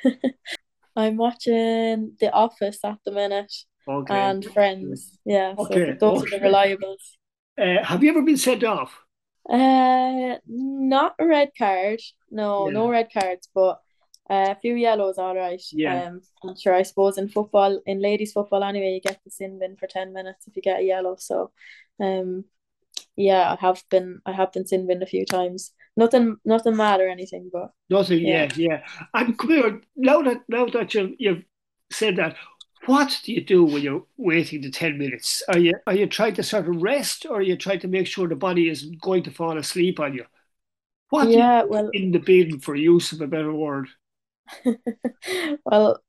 I'm 0.95 1.17
watching 1.17 2.13
The 2.19 2.31
Office 2.31 2.79
at 2.83 2.98
the 3.05 3.12
minute 3.12 3.53
Okay, 3.88 4.15
and 4.15 4.45
Friends. 4.45 5.17
Yeah, 5.25 5.55
so 5.55 5.63
okay, 5.65 5.98
those 6.00 6.24
are 6.24 6.29
the 6.39 6.45
reliables. 6.45 7.15
Uh, 7.59 7.83
have 7.83 8.01
you 8.01 8.09
ever 8.09 8.21
been 8.21 8.38
sent 8.38 8.63
off? 8.63 9.03
Uh, 9.50 10.38
not 10.48 11.15
a 11.19 11.25
red 11.25 11.50
card. 11.57 12.00
No, 12.31 12.65
Yeah, 12.65 12.74
no 12.74 12.89
red 12.89 13.09
cards, 13.12 13.50
but 13.53 13.81
uh, 14.29 14.53
a 14.55 14.55
few 14.62 14.75
yellows, 14.75 15.17
all 15.17 15.36
right. 15.36 15.62
yeah, 15.71 16.03
Um, 16.07 16.21
I'm 16.43 16.55
sure 16.57 16.74
I 16.74 16.83
suppose 16.83 17.17
in 17.17 17.29
football, 17.29 17.81
in 17.86 18.01
ladies 18.01 18.31
football 18.33 18.63
anyway, 18.63 18.93
you 18.93 19.01
get 19.01 19.19
the 19.25 19.31
sin 19.31 19.59
bin 19.59 19.75
for 19.75 19.88
10 19.88 20.13
minutes 20.13 20.48
if 20.48 20.55
you 20.55 20.62
get 20.62 20.79
a 20.79 20.83
yellow. 20.83 21.15
So, 21.17 21.51
um, 22.00 22.45
yeah, 23.15 23.51
I 23.53 23.55
have 23.65 23.84
been 23.89 24.22
I 24.25 24.31
have 24.31 24.51
been 24.53 24.65
sin 24.67 24.88
binned 24.88 25.03
a 25.03 25.08
few 25.08 25.25
times. 25.25 25.74
Nothing 25.98 26.38
nothing 26.46 26.75
mad 26.75 27.01
or 27.01 27.10
anything, 27.10 27.50
but 27.51 27.72
nothing. 27.89 28.19
yeah. 28.19 28.46
Yeah, 28.46 28.51
yeah. 28.55 28.81
And 29.13 29.38
come 29.38 29.50
here. 29.50 29.81
Now 29.96 30.22
that 30.24 30.43
now 30.48 30.65
that 30.67 30.93
you 30.93 31.15
you've 31.19 31.43
said 31.91 32.15
that, 32.17 32.36
what 32.86 33.19
do 33.24 33.34
you 33.34 33.41
do 33.43 33.63
when 33.65 33.81
you're 33.84 34.05
waiting 34.17 34.62
the 34.62 34.72
ten 34.72 34.98
minutes? 34.98 35.43
Are 35.50 35.60
you 35.60 35.74
are 35.88 35.96
you 35.96 36.08
trying 36.08 36.36
to 36.36 36.43
sort 36.43 36.67
of 36.67 36.81
rest, 36.81 37.25
or 37.25 37.38
are 37.38 37.41
you 37.41 37.58
trying 37.58 37.79
to 37.81 37.88
make 37.88 38.08
sure 38.08 38.27
the 38.27 38.36
body 38.36 38.69
isn't 38.69 39.01
going 39.01 39.24
to 39.24 39.31
fall 39.31 39.58
asleep 39.58 40.00
on 40.00 40.13
you? 40.13 40.25
What 41.10 41.31
do 41.31 41.39
you 41.39 41.39
Yeah, 41.39 41.63
well, 41.63 41.89
in 41.93 42.12
the 42.12 42.19
bin, 42.19 42.60
for 42.60 42.75
use 42.75 43.12
of 43.12 43.22
a 43.22 43.27
better 43.27 43.53
word? 43.53 43.89
well, 45.65 46.01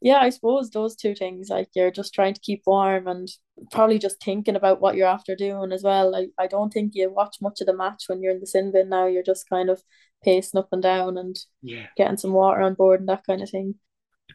yeah, 0.00 0.18
I 0.18 0.30
suppose 0.30 0.70
those 0.70 0.96
two 0.96 1.14
things, 1.14 1.48
like 1.50 1.68
you're 1.74 1.90
just 1.90 2.14
trying 2.14 2.34
to 2.34 2.40
keep 2.40 2.62
warm 2.66 3.08
and 3.08 3.28
probably 3.72 3.98
just 3.98 4.22
thinking 4.22 4.56
about 4.56 4.80
what 4.80 4.94
you're 4.96 5.08
after 5.08 5.34
doing 5.36 5.72
as 5.72 5.82
well. 5.82 6.10
Like 6.12 6.30
I 6.38 6.46
don't 6.46 6.72
think 6.72 6.92
you 6.94 7.10
watch 7.12 7.36
much 7.40 7.60
of 7.60 7.66
the 7.66 7.76
match 7.76 8.04
when 8.08 8.22
you're 8.22 8.32
in 8.32 8.40
the 8.40 8.46
sin 8.46 8.72
bin 8.72 8.88
now. 8.90 9.06
You're 9.06 9.22
just 9.24 9.48
kind 9.48 9.70
of 9.70 9.82
pacing 10.24 10.58
up 10.58 10.68
and 10.72 10.82
down 10.82 11.18
and 11.18 11.36
Yeah. 11.62 11.88
getting 11.96 12.16
some 12.16 12.32
water 12.32 12.60
on 12.62 12.74
board 12.74 13.00
and 13.00 13.08
that 13.08 13.26
kind 13.26 13.42
of 13.42 13.50
thing. 13.50 13.76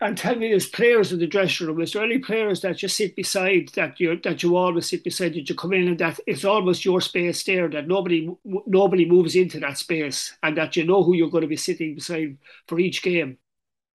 And 0.01 0.17
tell 0.17 0.35
me, 0.35 0.51
as 0.51 0.65
players 0.65 1.13
in 1.13 1.19
the 1.19 1.27
dressing 1.27 1.67
room, 1.67 1.79
is 1.81 1.93
there 1.93 2.03
any 2.03 2.17
players 2.17 2.61
that 2.61 2.81
you 2.81 2.87
sit 2.89 3.15
beside 3.15 3.69
that 3.75 3.99
you 3.99 4.19
that 4.23 4.41
you 4.41 4.55
always 4.57 4.89
sit 4.89 5.03
beside 5.03 5.33
that 5.35 5.47
you 5.47 5.55
come 5.55 5.71
in 5.73 5.87
and 5.87 5.99
that 5.99 6.19
it's 6.25 6.43
almost 6.43 6.83
your 6.83 6.99
space 6.99 7.43
there 7.43 7.69
that 7.69 7.87
nobody 7.87 8.27
nobody 8.43 9.05
moves 9.05 9.35
into 9.35 9.59
that 9.59 9.77
space 9.77 10.35
and 10.41 10.57
that 10.57 10.75
you 10.75 10.83
know 10.83 11.03
who 11.03 11.13
you're 11.15 11.29
going 11.29 11.43
to 11.43 11.47
be 11.47 11.55
sitting 11.55 11.95
beside 11.95 12.37
for 12.67 12.79
each 12.79 13.03
game, 13.03 13.37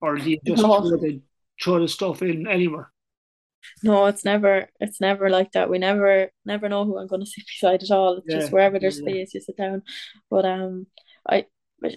or 0.00 0.18
do 0.18 0.30
you 0.30 0.40
just 0.46 0.66
No, 0.66 1.18
throw 1.62 1.80
the 1.80 1.88
stuff 1.88 2.22
in 2.22 2.46
anywhere? 2.46 2.90
no, 3.82 4.06
it's 4.06 4.24
never 4.24 4.68
it's 4.80 5.00
never 5.00 5.30
like 5.30 5.52
that. 5.52 5.70
We 5.70 5.78
never 5.78 6.30
never 6.44 6.68
know 6.68 6.84
who 6.84 6.98
I'm 6.98 7.06
gonna 7.06 7.26
sit 7.26 7.44
beside 7.46 7.82
at 7.82 7.90
all. 7.90 8.18
It's 8.18 8.26
Yeah, 8.26 8.32
just 8.32 8.52
wherever 8.52 8.78
there's 8.78 8.98
yeah. 8.98 8.98
space 8.98 9.34
you 9.34 9.40
sit 9.40 9.56
down. 9.56 9.82
But 10.30 10.44
um 10.44 10.86
I 11.28 11.46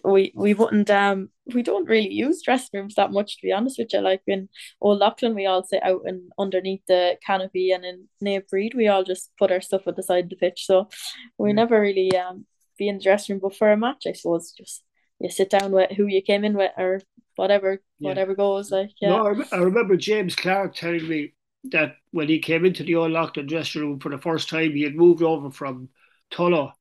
we 0.04 0.32
we 0.36 0.54
wouldn't 0.54 0.90
um 0.92 1.30
we 1.54 1.64
don't 1.64 1.90
really 1.90 2.12
use 2.14 2.44
dressing 2.44 2.80
rooms 2.80 2.96
that 2.96 3.12
much 3.12 3.38
to 3.38 3.48
be 3.48 3.52
honest 3.52 3.78
with 3.80 3.94
you. 3.94 4.00
Like 4.02 4.22
in 4.28 4.50
Old 4.80 5.00
Leighlin 5.00 5.36
we 5.36 5.46
all 5.48 5.64
sit 5.64 5.84
out 5.84 6.02
and 6.06 6.32
underneath 6.38 6.82
the 6.88 7.18
canopy 7.26 7.72
and 7.72 7.84
in 7.86 8.08
Naomh 8.24 8.44
Bríd 8.54 8.76
we 8.76 8.88
all 8.88 9.04
just 9.04 9.32
put 9.40 9.52
our 9.52 9.62
stuff 9.62 9.88
at 9.88 9.96
the 9.96 10.04
side 10.04 10.26
of 10.26 10.30
the 10.30 10.36
pitch. 10.36 10.66
So 10.66 10.90
we 11.38 11.52
Yeah, 11.52 11.54
never 11.54 11.80
really 11.82 12.16
um 12.18 12.46
be 12.78 12.88
in 12.90 12.98
the 12.98 13.04
dressing 13.04 13.36
room. 13.36 13.42
But 13.44 13.56
for 13.58 13.72
a 13.72 13.78
match 13.78 14.04
I 14.08 14.14
suppose 14.14 14.52
just 14.52 14.84
you 15.20 15.30
sit 15.30 15.50
down 15.50 15.72
with 15.72 15.92
who 15.92 16.06
you 16.08 16.22
came 16.22 16.44
in 16.44 16.54
with 16.56 16.72
or 16.78 17.02
whatever 17.42 17.82
yeah. 17.98 18.10
whatever 18.10 18.36
goes 18.36 18.70
like 18.70 18.92
yeah. 19.02 19.10
No, 19.10 19.28
I, 19.52 19.56
I 19.56 19.60
remember 19.62 19.98
James 19.98 20.36
Clark 20.36 20.76
telling 20.76 21.08
me 21.08 21.34
that 21.72 21.96
when 22.12 22.28
he 22.28 22.38
came 22.38 22.66
into 22.66 22.84
the 22.84 22.96
Leighlin 22.96 23.48
dressing 23.48 23.82
room 23.82 24.00
for 24.00 24.10
the 24.10 24.20
first 24.20 24.48
time, 24.48 24.74
he 24.74 24.84
had 24.84 24.96
moved 24.96 25.24
over 25.24 25.50
from 25.50 25.90
Tullow 26.32 26.72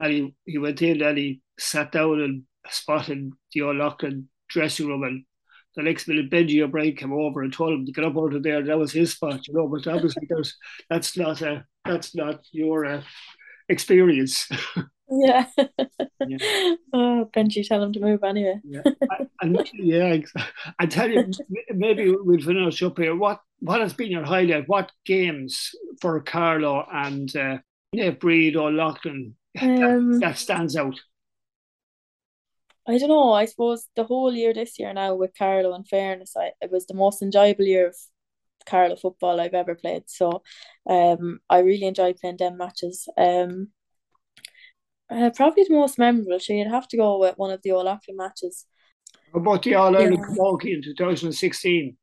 and 0.00 0.12
he, 0.12 0.34
he 0.44 0.58
went 0.58 0.82
in 0.82 1.00
and 1.02 1.16
he 1.16 1.40
sat 1.56 1.92
down 1.92 2.20
and 2.20 2.42
spotted 2.68 3.32
the 3.54 3.62
Leighlin 3.62 4.28
dressing 4.48 4.88
room 4.88 5.04
and 5.04 5.24
the 5.76 5.82
next 5.82 6.08
minute 6.08 6.30
Benji 6.30 6.60
O'Brien 6.62 6.96
came 6.96 7.12
over 7.12 7.42
and 7.42 7.52
told 7.52 7.72
him 7.72 7.86
to 7.86 7.92
get 7.92 8.04
up 8.04 8.16
out 8.16 8.34
of 8.34 8.42
there. 8.42 8.62
That 8.62 8.78
was 8.78 8.92
his 8.92 9.12
spot, 9.12 9.46
you 9.48 9.54
know. 9.54 9.68
But 9.68 9.86
obviously, 9.86 10.26
there's 10.28 10.54
that's 10.90 11.16
not 11.16 11.40
a 11.40 11.64
that's 11.86 12.14
not 12.14 12.40
your 12.50 12.84
uh, 12.84 13.02
experience. 13.72 14.48
Yeah. 15.10 15.44
yeah, 16.26 16.38
Oh, 16.94 17.28
Benji, 17.36 17.66
tell 17.66 17.82
him 17.82 17.92
to 17.92 18.00
move 18.00 18.22
anyway. 18.24 18.60
yeah, 18.64 18.80
I, 19.10 19.26
and 19.42 19.70
yeah. 19.74 20.16
I 20.78 20.86
tell 20.86 21.10
you, 21.10 21.30
maybe 21.70 22.14
we'll 22.16 22.40
finish 22.40 22.82
up 22.82 22.98
here. 22.98 23.14
What 23.14 23.40
what 23.60 23.80
has 23.80 23.92
been 23.92 24.10
your 24.10 24.24
highlight? 24.24 24.68
What 24.68 24.90
games 25.04 25.70
for 26.00 26.18
Carlow 26.22 26.86
and 26.90 27.28
uh, 27.36 27.58
Naomh 27.94 28.18
Bríd 28.18 28.56
or 28.56 28.72
Leighlin 28.72 29.34
that 29.54 29.82
Um, 29.82 30.20
that 30.20 30.38
stands 30.38 30.76
out? 30.76 30.98
I 32.88 32.98
don't 32.98 33.08
know. 33.10 33.32
I 33.32 33.44
suppose 33.44 33.86
the 33.94 34.04
whole 34.04 34.32
year 34.34 34.52
this 34.54 34.78
year 34.78 34.92
now 34.92 35.14
with 35.14 35.36
Carlow, 35.38 35.74
in 35.74 35.84
fairness, 35.84 36.34
I 36.36 36.52
it 36.60 36.70
was 36.72 36.86
the 36.86 36.94
most 36.94 37.22
enjoyable 37.22 37.64
year 37.64 37.88
of 37.88 37.96
Carlow 38.66 38.96
football 38.96 39.40
I've 39.40 39.54
ever 39.54 39.74
played. 39.74 40.04
So, 40.08 40.42
um, 40.88 41.40
I 41.50 41.58
really 41.60 41.86
enjoyed 41.86 42.16
playing 42.18 42.38
them 42.38 42.56
matches. 42.58 43.08
Um, 43.16 43.68
uh, 45.10 45.30
probably 45.34 45.64
the 45.64 45.74
most 45.74 45.98
memorable. 45.98 46.40
So 46.40 46.52
you'd 46.52 46.68
have 46.68 46.88
to 46.88 46.96
go 46.96 47.18
with 47.18 47.36
one 47.38 47.50
of 47.50 47.62
the 47.62 47.72
Old 47.72 47.86
Leighlin 47.86 48.16
matches. 48.16 48.66
How 49.32 49.40
about 49.40 49.62
the 49.64 49.74
All 49.74 49.94
Ireland 49.94 50.24
Yeah. 50.24 50.24
Camogie 50.24 50.72
in 50.74 50.82
2016? 50.82 51.98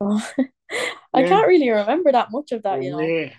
Oh, 0.00 0.20
I 1.14 1.22
Yeah, 1.22 1.24
can't 1.24 1.48
really 1.48 1.70
remember 1.70 2.12
that 2.12 2.30
much 2.32 2.52
of 2.52 2.62
that, 2.64 2.82
you 2.82 2.90
know. 2.90 3.14
yeah, 3.14 3.30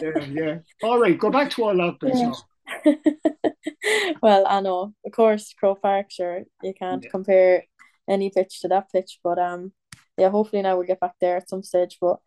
yeah, 0.00 0.24
yeah. 0.30 0.58
All 0.82 0.98
right, 0.98 1.18
go 1.18 1.30
back 1.30 1.50
to 1.50 1.64
Old 1.64 1.76
Leighlin. 1.76 2.16
Yeah. 2.16 2.34
Well, 4.22 4.44
I 4.46 4.60
know, 4.60 4.94
of 5.04 5.12
course, 5.12 5.54
Croke 5.54 5.82
Park, 5.82 6.06
sure, 6.10 6.42
you 6.62 6.74
can't 6.74 7.06
compare 7.08 7.64
any 8.08 8.30
pitch 8.30 8.60
to 8.60 8.68
that 8.68 8.90
pitch, 8.92 9.18
but 9.24 9.38
um, 9.38 9.72
yeah, 10.20 10.30
hopefully 10.30 10.62
now 10.62 10.76
we'll 10.76 10.86
get 10.86 11.00
back 11.00 11.14
there 11.20 11.36
at 11.36 11.48
some 11.48 11.62
stage. 11.62 11.98
But 12.00 12.18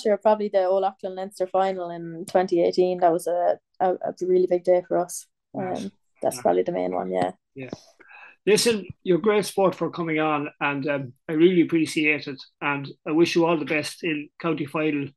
sure, 0.00 0.16
probably 0.16 0.48
the 0.48 0.64
Old 0.64 0.82
Leighlin 0.82 1.16
Leinster 1.16 1.46
final 1.46 1.90
in 1.90 2.24
2018. 2.26 3.00
That 3.00 3.12
was 3.12 3.26
a, 3.26 3.58
a, 3.80 3.92
a 3.94 4.14
really 4.22 4.46
big 4.46 4.64
day 4.64 4.82
for 4.86 4.98
us. 4.98 5.26
nice, 5.54 5.84
Um, 5.84 5.92
that's 6.22 6.36
nice. 6.36 6.42
probably 6.42 6.62
the 6.62 6.72
main 6.72 6.94
one, 6.94 7.10
yeah. 7.10 7.32
Yeah. 7.54 7.70
Listen, 8.46 8.86
you're 9.02 9.18
great 9.18 9.44
sport 9.44 9.74
for 9.74 9.90
coming 9.90 10.18
on, 10.18 10.48
and 10.60 10.88
um, 10.88 11.12
I 11.28 11.32
really 11.32 11.60
appreciate 11.60 12.26
it. 12.26 12.40
And 12.60 12.88
I 13.06 13.12
wish 13.12 13.34
you 13.34 13.44
all 13.44 13.58
the 13.58 13.66
best 13.66 14.02
in 14.02 14.28
county 14.40 14.64
final 14.66 15.08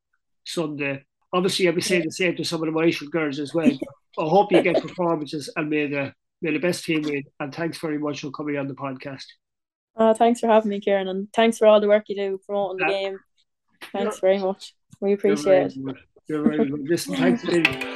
Sunday. 0.46 1.06
Obviously, 1.32 1.68
I'll 1.68 1.74
be 1.74 1.82
saying 1.82 2.04
the 2.04 2.12
same 2.12 2.36
to 2.36 2.44
some 2.44 2.62
of 2.62 2.66
the 2.66 2.72
Malaysian 2.72 3.10
girls 3.10 3.40
as 3.40 3.54
well. 3.54 3.72
I 4.20 4.24
hope 4.28 4.52
you 4.52 4.62
get 4.62 4.82
performances 4.88 5.50
and 5.56 5.70
may 5.70 5.88
the 5.88 6.14
may 6.42 6.52
the 6.52 6.60
best 6.60 6.84
team 6.84 7.02
win. 7.04 7.24
And 7.40 7.56
thanks 7.56 7.78
very 7.80 7.98
much 7.98 8.22
for 8.22 8.32
coming 8.32 8.58
on 8.58 8.68
the 8.68 8.76
podcast. 8.76 9.24
Uh, 9.96 10.14
thanks 10.14 10.40
for 10.40 10.48
having 10.48 10.70
me, 10.70 10.80
Kieran, 10.80 11.08
and 11.08 11.32
thanks 11.34 11.58
for 11.58 11.68
all 11.68 11.80
the 11.80 11.88
work 11.88 12.06
you 12.08 12.16
do 12.16 12.40
promoting 12.46 12.78
the 12.86 12.92
game. 12.92 13.20
Thanks 13.92 14.20
very 14.20 14.40
much. 14.40 14.74
We 15.00 15.14
appreciate 15.14 15.76
it. 15.76 15.98
You're 16.28 16.44
very 16.44 16.70
good. 16.70 16.88
Listen, 16.88 17.16
thanks. 17.16 17.44